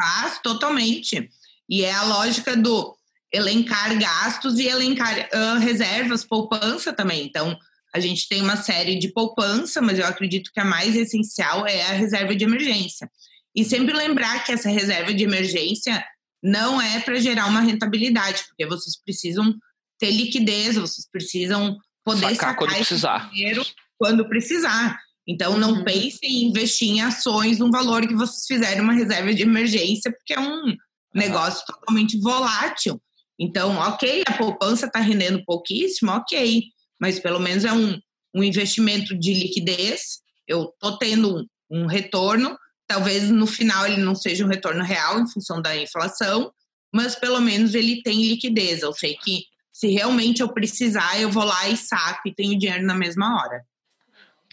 Faz, 0.00 0.40
totalmente. 0.40 1.28
E 1.68 1.84
é 1.84 1.92
a 1.92 2.04
lógica 2.04 2.56
do 2.56 2.96
elencar 3.32 3.98
gastos 3.98 4.58
e 4.58 4.66
elencar 4.66 5.28
uh, 5.32 5.58
reservas, 5.58 6.24
poupança 6.24 6.92
também. 6.92 7.24
Então, 7.24 7.58
a 7.94 8.00
gente 8.00 8.28
tem 8.28 8.42
uma 8.42 8.56
série 8.56 8.98
de 8.98 9.08
poupança, 9.08 9.80
mas 9.80 9.98
eu 9.98 10.06
acredito 10.06 10.50
que 10.52 10.60
a 10.60 10.64
mais 10.64 10.94
essencial 10.94 11.66
é 11.66 11.82
a 11.82 11.92
reserva 11.92 12.34
de 12.34 12.44
emergência. 12.44 13.10
E 13.54 13.64
sempre 13.64 13.94
lembrar 13.94 14.44
que 14.44 14.52
essa 14.52 14.68
reserva 14.68 15.12
de 15.12 15.24
emergência 15.24 16.04
não 16.42 16.80
é 16.80 17.00
para 17.00 17.18
gerar 17.18 17.46
uma 17.46 17.60
rentabilidade, 17.60 18.44
porque 18.46 18.66
vocês 18.66 19.00
precisam 19.02 19.54
ter 19.98 20.10
liquidez, 20.10 20.76
vocês 20.76 21.08
precisam 21.10 21.76
poder 22.04 22.20
sacar, 22.20 22.36
sacar 22.36 22.56
quando 22.56 22.74
precisar. 22.74 23.30
dinheiro 23.30 23.66
quando 23.98 24.28
precisar. 24.28 24.98
Então, 25.26 25.58
não 25.58 25.72
uhum. 25.72 25.84
pensem 25.84 26.30
em 26.30 26.44
investir 26.44 26.88
em 26.88 27.00
ações 27.00 27.60
um 27.60 27.70
valor 27.70 28.06
que 28.06 28.14
vocês 28.14 28.46
fizerem 28.46 28.80
uma 28.80 28.94
reserva 28.94 29.34
de 29.34 29.42
emergência, 29.42 30.12
porque 30.12 30.34
é 30.34 30.40
um 30.40 30.74
negócio 31.14 31.66
totalmente 31.66 32.18
volátil. 32.20 33.00
Então, 33.38 33.76
ok, 33.76 34.22
a 34.26 34.32
poupança 34.34 34.86
está 34.86 35.00
rendendo 35.00 35.42
pouquíssimo, 35.44 36.12
ok 36.12 36.62
mas 37.00 37.18
pelo 37.18 37.38
menos 37.38 37.64
é 37.64 37.72
um, 37.72 37.98
um 38.34 38.42
investimento 38.42 39.18
de 39.18 39.34
liquidez. 39.34 40.20
Eu 40.46 40.72
estou 40.74 40.98
tendo 40.98 41.36
um, 41.36 41.82
um 41.82 41.86
retorno, 41.86 42.56
talvez 42.86 43.30
no 43.30 43.46
final 43.46 43.86
ele 43.86 43.98
não 43.98 44.14
seja 44.14 44.44
um 44.44 44.48
retorno 44.48 44.82
real 44.82 45.20
em 45.20 45.30
função 45.30 45.60
da 45.60 45.76
inflação, 45.76 46.52
mas 46.92 47.14
pelo 47.14 47.40
menos 47.40 47.74
ele 47.74 48.02
tem 48.02 48.22
liquidez. 48.22 48.82
Eu 48.82 48.92
sei 48.92 49.14
que 49.16 49.44
se 49.72 49.88
realmente 49.88 50.40
eu 50.40 50.52
precisar, 50.52 51.20
eu 51.20 51.30
vou 51.30 51.44
lá 51.44 51.68
e 51.68 51.76
saco 51.76 52.22
e 52.26 52.34
tenho 52.34 52.58
dinheiro 52.58 52.84
na 52.84 52.94
mesma 52.94 53.40
hora. 53.40 53.62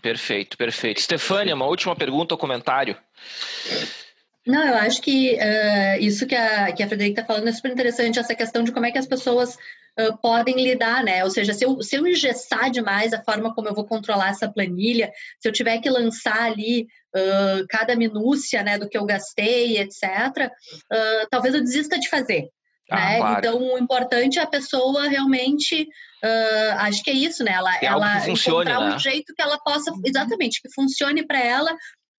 Perfeito, 0.01 0.55
perfeito. 0.55 1.01
Stefânia, 1.01 1.55
uma 1.55 1.65
última 1.65 1.95
pergunta 1.95 2.35
ou 2.35 2.37
comentário? 2.37 2.95
Não, 4.45 4.61
eu 4.61 4.75
acho 4.75 5.01
que 5.01 5.33
uh, 5.33 5.99
isso 5.99 6.27
que 6.27 6.35
a, 6.35 6.71
que 6.71 6.83
a 6.83 6.87
Frederica 6.87 7.21
está 7.21 7.33
falando 7.33 7.47
é 7.47 7.51
super 7.51 7.71
interessante, 7.71 8.19
essa 8.19 8.35
questão 8.35 8.63
de 8.63 8.71
como 8.71 8.85
é 8.85 8.91
que 8.91 8.99
as 8.99 9.07
pessoas 9.07 9.57
uh, 9.99 10.17
podem 10.21 10.55
lidar, 10.55 11.03
né? 11.03 11.23
Ou 11.23 11.29
seja, 11.29 11.53
se 11.53 11.65
eu, 11.65 11.81
se 11.81 11.95
eu 11.95 12.07
engessar 12.07 12.69
demais 12.69 13.13
a 13.13 13.23
forma 13.23 13.53
como 13.53 13.67
eu 13.67 13.73
vou 13.73 13.85
controlar 13.85 14.29
essa 14.29 14.51
planilha, 14.51 15.11
se 15.39 15.47
eu 15.47 15.53
tiver 15.53 15.79
que 15.79 15.89
lançar 15.89 16.43
ali 16.43 16.87
uh, 17.15 17.65
cada 17.69 17.95
minúcia 17.95 18.63
né, 18.63 18.77
do 18.77 18.89
que 18.89 18.97
eu 18.97 19.05
gastei, 19.05 19.79
etc., 19.79 20.51
talvez 21.29 21.55
eu 21.55 21.61
desista 21.61 21.99
de 21.99 22.09
fazer. 22.09 22.49
Ah, 22.89 22.95
né? 22.95 23.17
Claro. 23.17 23.39
Então, 23.39 23.73
o 23.73 23.79
importante 23.79 24.37
é 24.37 24.43
a 24.43 24.47
pessoa 24.47 25.07
realmente, 25.07 25.87
acho 26.77 27.03
que 27.03 27.09
é 27.09 27.13
isso, 27.13 27.43
né? 27.43 27.53
Ela, 27.53 27.75
é 27.77 27.85
ela 27.85 28.19
funcione, 28.21 28.69
encontrar 28.69 28.89
né? 28.89 28.95
um 28.95 28.99
jeito 28.99 29.33
que 29.33 29.41
ela 29.41 29.57
possa, 29.59 29.91
exatamente, 30.05 30.61
que 30.61 30.71
funcione 30.71 31.25
para 31.25 31.39
ela 31.39 31.75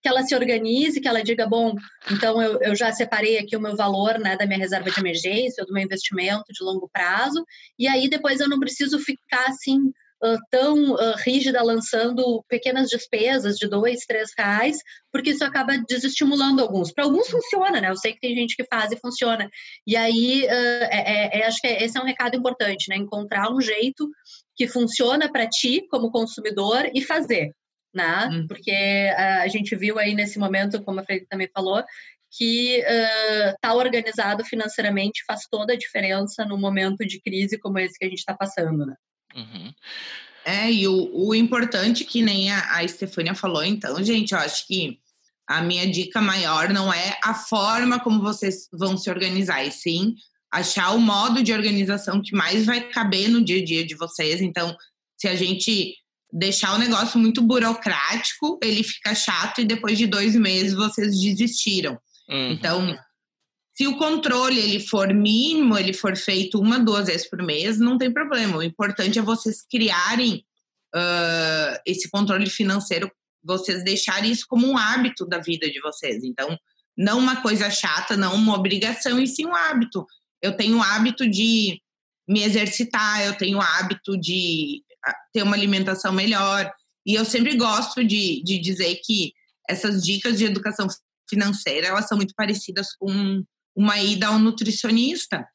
que 0.07 0.09
ela 0.09 0.23
se 0.23 0.37
organize, 0.37 1.01
que 1.01 1.09
ela 1.09 1.21
diga, 1.21 1.49
bom, 1.49 1.75
então 2.12 2.40
eu, 2.40 2.61
eu 2.62 2.77
já 2.77 2.92
separei 2.92 3.38
aqui 3.38 3.57
o 3.57 3.61
meu 3.61 3.75
valor 3.75 4.21
né, 4.21 4.37
da 4.37 4.47
minha 4.47 4.61
reserva 4.61 4.88
de 4.88 5.01
emergência, 5.01 5.64
do 5.64 5.73
meu 5.73 5.83
investimento 5.83 6.45
de 6.53 6.62
longo 6.62 6.88
prazo, 6.92 7.45
e 7.77 7.88
aí 7.88 8.09
depois 8.09 8.38
eu 8.38 8.49
não 8.49 8.61
preciso 8.61 9.01
ficar 9.01 9.47
assim 9.49 9.81
uh, 10.23 10.38
tão 10.49 10.92
uh, 10.92 11.16
rígida 11.25 11.61
lançando 11.61 12.40
pequenas 12.49 12.88
despesas 12.88 13.57
de 13.57 13.69
dois, 13.69 14.07
três 14.07 14.31
reais, 14.38 14.79
porque 15.11 15.31
isso 15.31 15.42
acaba 15.42 15.77
desestimulando 15.88 16.62
alguns. 16.62 16.92
Para 16.92 17.03
alguns 17.03 17.29
funciona, 17.29 17.81
né? 17.81 17.90
Eu 17.90 17.97
sei 17.97 18.12
que 18.12 18.21
tem 18.21 18.37
gente 18.37 18.55
que 18.55 18.64
faz 18.64 18.92
e 18.92 19.01
funciona. 19.01 19.51
E 19.85 19.97
aí 19.97 20.45
uh, 20.45 20.85
é, 20.88 21.40
é, 21.40 21.47
acho 21.49 21.61
que 21.61 21.66
esse 21.66 21.99
é 21.99 22.01
um 22.01 22.07
recado 22.07 22.37
importante, 22.37 22.88
né? 22.90 22.97
Encontrar 22.97 23.53
um 23.53 23.61
jeito 23.61 24.09
que 24.55 24.69
funciona 24.69 25.29
para 25.29 25.49
ti 25.49 25.85
como 25.90 26.12
consumidor 26.12 26.88
e 26.95 27.03
fazer. 27.03 27.51
Né? 27.97 28.29
Hum. 28.31 28.47
Porque 28.47 28.71
a 29.17 29.49
gente 29.49 29.75
viu 29.75 29.99
aí 29.99 30.15
nesse 30.15 30.39
momento, 30.39 30.83
como 30.83 31.01
a 31.01 31.03
Freire 31.03 31.27
também 31.27 31.49
falou, 31.49 31.83
que 32.31 32.77
estar 32.81 33.57
tá 33.63 33.75
organizado 33.75 34.45
financeiramente 34.45 35.25
faz 35.27 35.47
toda 35.51 35.73
a 35.73 35.79
diferença 35.79 36.45
no 36.45 36.59
momento 36.59 37.07
de 37.07 37.19
crise 37.23 37.59
como 37.59 37.79
esse 37.79 37.99
que 37.99 38.05
a 38.05 38.09
gente 38.09 38.19
está 38.19 38.35
passando, 38.35 38.85
né? 38.85 38.95
Uhum. 39.35 39.73
É, 40.45 40.71
e 40.71 40.87
o, 40.87 41.11
o 41.13 41.35
importante 41.35 42.05
que 42.05 42.21
nem 42.21 42.53
a, 42.53 42.77
a 42.77 42.85
Estefânia 42.85 43.35
falou, 43.35 43.65
então, 43.65 44.03
gente, 44.05 44.33
eu 44.33 44.39
acho 44.39 44.67
que 44.67 44.99
a 45.49 45.63
minha 45.63 45.91
dica 45.91 46.21
maior 46.21 46.69
não 46.69 46.93
é 46.93 47.19
a 47.25 47.33
forma 47.33 47.99
como 47.99 48.21
vocês 48.21 48.69
vão 48.73 48.99
se 48.99 49.09
organizar, 49.09 49.65
e 49.65 49.73
sim 49.73 50.15
achar 50.53 50.91
o 50.93 51.01
modo 51.01 51.43
de 51.43 51.53
organização 51.53 52.21
que 52.23 52.35
mais 52.35 52.67
vai 52.67 52.89
caber 52.89 53.29
no 53.29 53.43
dia 53.43 53.61
a 53.61 53.65
dia 53.65 53.87
de 53.87 53.95
vocês. 53.95 54.41
Então, 54.41 54.77
se 55.17 55.29
a 55.29 55.35
gente 55.35 55.95
deixar 56.37 56.75
o 56.75 56.79
negócio 56.79 57.18
muito 57.18 57.40
burocrático, 57.40 58.59
ele 58.62 58.83
fica 58.83 59.14
chato 59.14 59.62
e 59.62 59.64
depois 59.64 59.96
de 59.96 60.07
dois 60.07 60.37
meses 60.37 60.75
vocês 60.75 61.18
desistiram. 61.18 61.99
Uhum. 62.29 62.53
Então, 62.53 62.99
se 63.75 63.87
o 63.87 63.96
controle 63.96 64.61
ele 64.61 64.81
for 64.81 65.14
mínimo, 65.14 65.79
ele 65.79 65.94
for 65.94 66.14
feito 66.14 66.61
uma, 66.61 66.79
duas 66.79 67.07
vezes 67.07 67.29
por 67.29 67.42
mês, 67.42 67.79
não 67.79 67.96
tem 67.96 68.12
problema. 68.12 68.59
O 68.59 68.62
importante 68.62 69.18
é 69.18 69.22
vocês 69.22 69.64
criarem 69.70 70.44
uh, 70.94 71.81
esse 71.87 72.11
controle 72.11 72.51
financeiro, 72.51 73.11
vocês 73.42 73.83
deixarem 73.83 74.31
isso 74.31 74.44
como 74.46 74.66
um 74.66 74.77
hábito 74.77 75.25
da 75.27 75.38
vida 75.38 75.70
de 75.70 75.81
vocês. 75.81 76.22
Então, 76.22 76.59
não 76.94 77.18
uma 77.18 77.40
coisa 77.40 77.70
chata, 77.70 78.14
não 78.14 78.35
uma 78.35 78.55
obrigação, 78.55 79.18
e 79.18 79.27
sim 79.27 79.46
um 79.46 79.55
hábito. 79.55 80.05
Eu 80.42 80.55
tenho 80.55 80.77
o 80.77 80.83
hábito 80.83 81.27
de 81.29 81.81
me 82.29 82.42
exercitar, 82.42 83.25
eu 83.25 83.35
tenho 83.35 83.57
o 83.57 83.62
hábito 83.62 84.18
de 84.18 84.83
ter 85.33 85.42
uma 85.42 85.57
alimentação 85.57 86.12
melhor. 86.12 86.73
E 87.05 87.14
eu 87.14 87.25
sempre 87.25 87.57
gosto 87.57 88.05
de, 88.05 88.42
de 88.42 88.59
dizer 88.59 89.01
que 89.05 89.33
essas 89.69 90.03
dicas 90.03 90.38
de 90.38 90.45
educação 90.45 90.87
financeira, 91.29 91.88
elas 91.88 92.07
são 92.07 92.16
muito 92.16 92.35
parecidas 92.37 92.95
com 92.99 93.42
uma 93.75 94.01
ida 94.01 94.29
ao 94.29 94.38
nutricionista, 94.38 95.47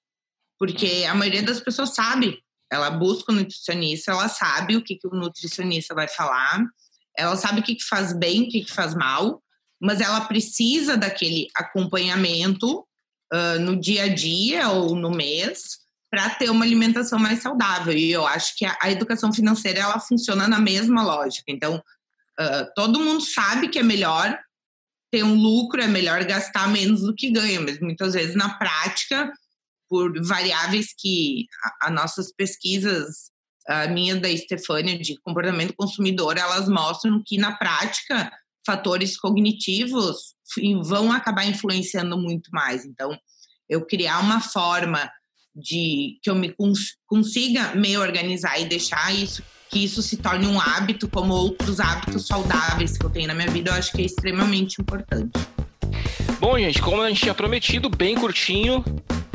porque 0.59 1.05
a 1.09 1.15
maioria 1.15 1.41
das 1.41 1.59
pessoas 1.59 1.95
sabe, 1.95 2.39
ela 2.71 2.89
busca 2.91 3.31
o 3.31 3.35
nutricionista, 3.35 4.11
ela 4.11 4.29
sabe 4.29 4.75
o 4.75 4.83
que, 4.83 4.95
que 4.95 5.07
o 5.07 5.15
nutricionista 5.15 5.95
vai 5.95 6.07
falar, 6.07 6.63
ela 7.17 7.35
sabe 7.35 7.61
o 7.61 7.63
que, 7.63 7.75
que 7.75 7.83
faz 7.83 8.13
bem, 8.13 8.43
o 8.43 8.49
que, 8.49 8.63
que 8.63 8.71
faz 8.71 8.93
mal, 8.93 9.41
mas 9.81 9.99
ela 9.99 10.21
precisa 10.21 10.95
daquele 10.95 11.47
acompanhamento 11.55 12.87
uh, 13.33 13.59
no 13.59 13.79
dia 13.79 14.03
a 14.03 14.07
dia 14.07 14.69
ou 14.69 14.95
no 14.95 15.09
mês 15.09 15.80
para 16.11 16.29
ter 16.31 16.49
uma 16.49 16.65
alimentação 16.65 17.17
mais 17.17 17.41
saudável. 17.41 17.93
E 17.93 18.11
eu 18.11 18.27
acho 18.27 18.57
que 18.57 18.65
a, 18.65 18.77
a, 18.81 18.91
educação 18.91 19.31
financeira 19.31 19.79
ela 19.79 19.97
funciona 19.97 20.45
na 20.45 20.59
mesma 20.59 21.01
lógica. 21.01 21.45
Então, 21.47 21.77
uh, 21.77 22.73
todo 22.75 22.99
mundo 22.99 23.21
sabe 23.21 23.69
que 23.69 23.79
é 23.79 23.83
melhor 23.83 24.37
ter 25.09 25.23
um 25.23 25.33
lucro, 25.33 25.81
é 25.81 25.87
melhor 25.87 26.23
gastar 26.25 26.67
menos 26.67 27.01
do 27.01 27.15
que 27.15 27.31
ganha, 27.31 27.61
mas 27.61 27.79
muitas 27.79 28.13
vezes 28.13 28.35
na 28.35 28.57
prática, 28.57 29.31
por 29.89 30.13
variáveis 30.25 30.93
que 30.97 31.47
as 31.81 31.91
nossas 31.93 32.33
pesquisas, 32.33 33.31
a 33.67 33.87
minha 33.87 34.17
da 34.17 34.29
Estefânia 34.29 34.99
de 34.99 35.17
comportamento 35.21 35.73
consumidor, 35.75 36.37
elas 36.37 36.67
mostram 36.67 37.23
que 37.25 37.37
na 37.37 37.53
prática 37.53 38.31
fatores 38.65 39.17
cognitivos 39.17 40.35
vão 40.83 41.11
acabar 41.11 41.45
influenciando 41.45 42.17
muito 42.17 42.49
mais. 42.51 42.85
Então, 42.85 43.17
eu 43.69 43.85
criar 43.85 44.19
uma 44.19 44.41
forma 44.41 45.09
de 45.55 46.17
que 46.21 46.29
eu 46.29 46.35
me 46.35 46.49
cons 46.49 46.95
consiga 47.05 47.75
me 47.75 47.97
organizar 47.97 48.59
e 48.59 48.65
deixar 48.65 49.13
isso 49.13 49.43
que 49.71 49.85
isso 49.85 50.01
se 50.01 50.17
torne 50.17 50.45
um 50.45 50.59
hábito 50.59 51.07
como 51.07 51.33
outros 51.33 51.79
hábitos 51.79 52.27
saudáveis 52.27 52.97
que 52.97 53.05
eu 53.05 53.09
tenho 53.09 53.29
na 53.29 53.33
minha 53.33 53.49
vida, 53.49 53.71
eu 53.71 53.75
acho 53.75 53.93
que 53.93 54.01
é 54.01 54.05
extremamente 54.05 54.81
importante. 54.81 55.31
Bom, 56.41 56.59
gente, 56.59 56.81
como 56.81 57.01
a 57.01 57.07
gente 57.07 57.21
tinha 57.21 57.33
prometido, 57.33 57.89
bem 57.89 58.15
curtinho, 58.15 58.83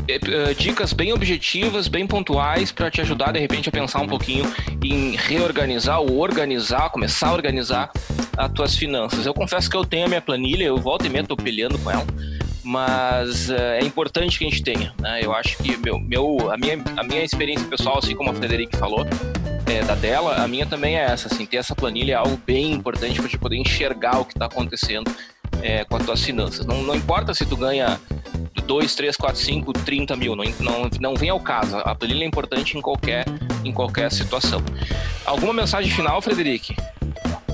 é, 0.08 0.50
é, 0.50 0.54
dicas 0.54 0.92
bem 0.92 1.12
objetivas, 1.12 1.88
bem 1.88 2.06
pontuais 2.06 2.70
para 2.70 2.90
te 2.90 3.00
ajudar 3.00 3.32
de 3.32 3.40
repente 3.40 3.68
a 3.68 3.72
pensar 3.72 4.00
um 4.00 4.06
pouquinho 4.06 4.44
em 4.84 5.16
reorganizar 5.16 6.00
ou 6.00 6.18
organizar, 6.18 6.90
começar 6.90 7.28
a 7.28 7.32
organizar 7.32 7.90
as 8.36 8.52
tuas 8.52 8.76
finanças. 8.76 9.24
Eu 9.24 9.32
confesso 9.32 9.70
que 9.70 9.76
eu 9.76 9.84
tenho 9.84 10.04
a 10.04 10.08
minha 10.08 10.20
planilha, 10.20 10.64
eu 10.64 10.76
volto 10.76 11.06
e 11.06 11.08
meio 11.08 11.26
tô 11.26 11.36
peleando 11.36 11.78
com 11.78 11.90
ela, 11.90 12.06
mas 12.66 13.48
uh, 13.48 13.54
é 13.54 13.84
importante 13.84 14.38
que 14.38 14.44
a 14.44 14.50
gente 14.50 14.62
tenha. 14.62 14.92
Né? 14.98 15.20
Eu 15.22 15.32
acho 15.32 15.56
que 15.58 15.76
meu, 15.76 16.00
meu, 16.00 16.50
a, 16.50 16.56
minha, 16.56 16.82
a 16.96 17.04
minha 17.04 17.22
experiência 17.22 17.66
pessoal, 17.68 17.98
assim 17.98 18.16
como 18.16 18.30
a 18.30 18.34
Frederica 18.34 18.76
falou, 18.76 19.06
é, 19.66 19.82
da 19.84 19.94
dela, 19.94 20.42
a 20.42 20.48
minha 20.48 20.66
também 20.66 20.98
é 20.98 21.02
essa, 21.02 21.28
assim, 21.28 21.46
ter 21.46 21.58
essa 21.58 21.76
planilha 21.76 22.12
é 22.12 22.16
algo 22.16 22.36
bem 22.44 22.72
importante 22.72 23.20
para 23.20 23.28
te 23.28 23.38
poder 23.38 23.56
enxergar 23.56 24.18
o 24.18 24.24
que 24.24 24.32
está 24.32 24.46
acontecendo 24.46 25.08
é, 25.62 25.84
com 25.84 25.96
as 25.96 26.04
tuas 26.04 26.22
finanças. 26.22 26.66
Não, 26.66 26.82
não 26.82 26.94
importa 26.96 27.32
se 27.32 27.46
tu 27.46 27.56
ganha 27.56 28.00
2, 28.66 28.94
3, 28.96 29.16
4, 29.16 29.40
5, 29.40 29.72
30 29.72 30.16
mil, 30.16 30.34
não, 30.34 30.44
não, 30.58 30.90
não 31.00 31.14
vem 31.14 31.30
ao 31.30 31.38
caso. 31.38 31.76
A 31.78 31.94
planilha 31.94 32.24
é 32.24 32.26
importante 32.26 32.76
em 32.76 32.80
qualquer, 32.80 33.24
em 33.64 33.72
qualquer 33.72 34.10
situação. 34.10 34.60
Alguma 35.24 35.52
mensagem 35.52 35.90
final, 35.90 36.20
Frederic? 36.20 36.74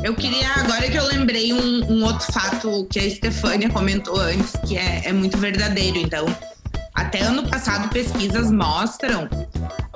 Eu 0.03 0.15
queria, 0.15 0.49
agora 0.57 0.91
que 0.91 0.99
eu 0.99 1.07
lembrei 1.07 1.53
um, 1.53 1.85
um 1.93 2.05
outro 2.05 2.33
fato 2.33 2.87
que 2.91 2.99
a 2.99 3.05
Estefânia 3.05 3.71
comentou 3.71 4.19
antes, 4.19 4.53
que 4.67 4.77
é, 4.77 5.03
é 5.05 5.12
muito 5.12 5.38
verdadeiro. 5.38 5.97
Então, 5.97 6.27
até 6.93 7.21
ano 7.21 7.49
passado, 7.49 7.88
pesquisas 7.88 8.51
mostram 8.51 9.29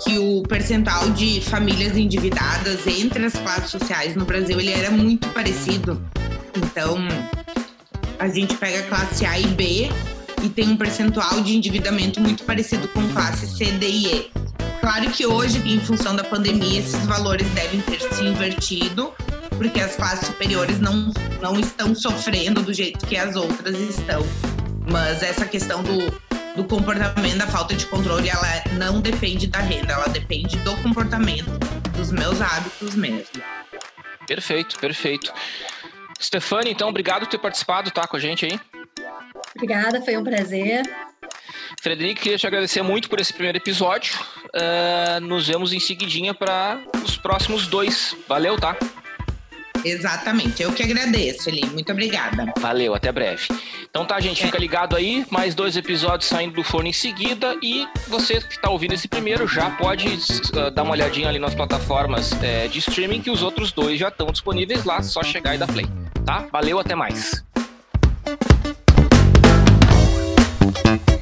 que 0.05 0.17
o 0.17 0.43
percentual 0.45 1.11
de 1.11 1.41
famílias 1.41 1.97
endividadas 1.97 2.87
entre 2.87 3.25
as 3.27 3.33
classes 3.33 3.71
sociais 3.71 4.15
no 4.15 4.25
Brasil 4.25 4.61
ele 4.61 4.73
era 4.73 4.93
muito 4.93 5.29
parecido. 5.31 6.01
Então, 6.57 6.99
a 8.19 8.29
gente 8.29 8.55
pega 8.57 8.83
classe 8.85 9.27
A 9.27 9.39
e 9.41 9.47
B 9.49 9.89
e 10.43 10.49
tem 10.49 10.69
um 10.69 10.77
percentual 10.77 11.41
de 11.41 11.57
endividamento 11.57 12.21
muito 12.21 12.45
parecido 12.45 12.89
com 12.89 13.07
classe 13.09 13.47
C, 13.47 13.73
D 13.73 13.89
e 13.89 14.07
E. 14.07 14.31
Claro 14.81 15.11
que 15.11 15.27
hoje, 15.27 15.61
em 15.67 15.81
função 15.81 16.15
da 16.15 16.23
pandemia, 16.23 16.81
esses 16.81 17.05
valores 17.07 17.49
devem 17.51 17.81
ter 17.81 18.01
se 18.01 18.23
invertido, 18.23 19.13
porque 19.57 19.81
as 19.81 19.97
classes 19.97 20.27
superiores 20.27 20.79
não, 20.79 21.13
não 21.41 21.59
estão 21.59 21.95
sofrendo 21.95 22.63
do 22.63 22.73
jeito 22.73 23.05
que 23.07 23.17
as 23.17 23.35
outras 23.35 23.77
estão. 23.79 24.25
Mas 24.89 25.23
essa 25.23 25.45
questão 25.45 25.83
do 25.83 26.27
do 26.57 26.65
comportamento, 26.65 27.37
da 27.37 27.47
falta 27.47 27.75
de 27.75 27.85
controle, 27.87 28.31
ela 28.31 28.65
não 28.79 29.01
depende 29.01 29.47
da 29.47 29.59
renda, 29.59 29.93
ela 29.93 30.09
depende 30.09 30.57
do 30.59 30.75
comportamento, 30.79 31.51
dos 31.95 32.11
meus 32.11 32.41
hábitos 32.41 32.95
mesmo. 32.95 33.27
Perfeito, 34.27 34.79
perfeito. 34.79 35.33
Stefane, 36.21 36.71
então, 36.71 36.89
obrigado 36.89 37.21
por 37.21 37.29
ter 37.29 37.39
participado, 37.39 37.91
tá, 37.91 38.09
com 38.09 38.17
a 38.17 38.21
gente 38.21 38.47
aí. 38.47 38.59
Obrigada, 39.57 40.03
foi 40.03 40.17
um 40.17 40.23
prazer. 40.23 40.83
Frederico, 41.81 42.21
queria 42.21 42.39
te 42.39 42.47
agradecer 42.47 42.83
muito 42.83 43.09
por 43.09 43.21
esse 43.21 43.33
primeiro 43.33 43.59
episódio. 43.59 44.15
Uh, 44.47 45.21
nos 45.21 45.49
vemos 45.49 45.73
em 45.73 45.81
seguidinha 45.81 46.35
para 46.35 46.81
os 47.03 47.17
próximos 47.17 47.67
dois. 47.67 48.15
Valeu, 48.29 48.57
tá? 48.59 48.77
Exatamente. 49.85 50.63
Eu 50.63 50.73
que 50.73 50.83
agradeço, 50.83 51.49
Eli. 51.49 51.65
Muito 51.67 51.91
obrigada. 51.93 52.53
Valeu, 52.59 52.95
até 52.95 53.13
breve. 53.13 53.47
Então 53.89 54.05
tá, 54.05 54.19
gente, 54.21 54.43
fica 54.45 54.59
ligado 54.59 54.97
aí. 54.97 55.25
Mais 55.31 55.55
dois 55.55 55.77
episódios 55.77 56.29
saindo 56.29 56.55
do 56.55 56.63
forno 56.63 56.89
em 56.89 56.93
seguida. 56.93 57.57
E 57.63 57.87
você 58.09 58.41
que 58.41 58.55
está 58.55 58.69
ouvindo 58.69 58.93
esse 58.93 59.09
primeiro 59.09 59.47
já 59.47 59.71
pode 59.71 60.09
uh, 60.09 60.71
dar 60.71 60.83
uma 60.83 60.93
olhadinha 60.93 61.29
ali 61.29 61.39
nas 61.39 61.55
plataformas 61.55 62.33
uh, 62.33 62.69
de 62.69 62.79
streaming, 62.81 63.23
que 63.23 63.31
os 63.31 63.43
outros 63.43 63.73
dois 63.73 63.99
já 63.99 64.09
estão 64.09 64.27
disponíveis 64.27 64.85
lá. 64.85 65.03
Só 65.03 65.23
chegar 65.23 65.55
e 65.55 65.59
dar 65.59 65.69
play. 65.69 65.87
Tá? 66.25 66.47
Valeu, 66.51 66.79
até 66.79 66.95
mais. 66.95 67.45
Thank 70.73 71.16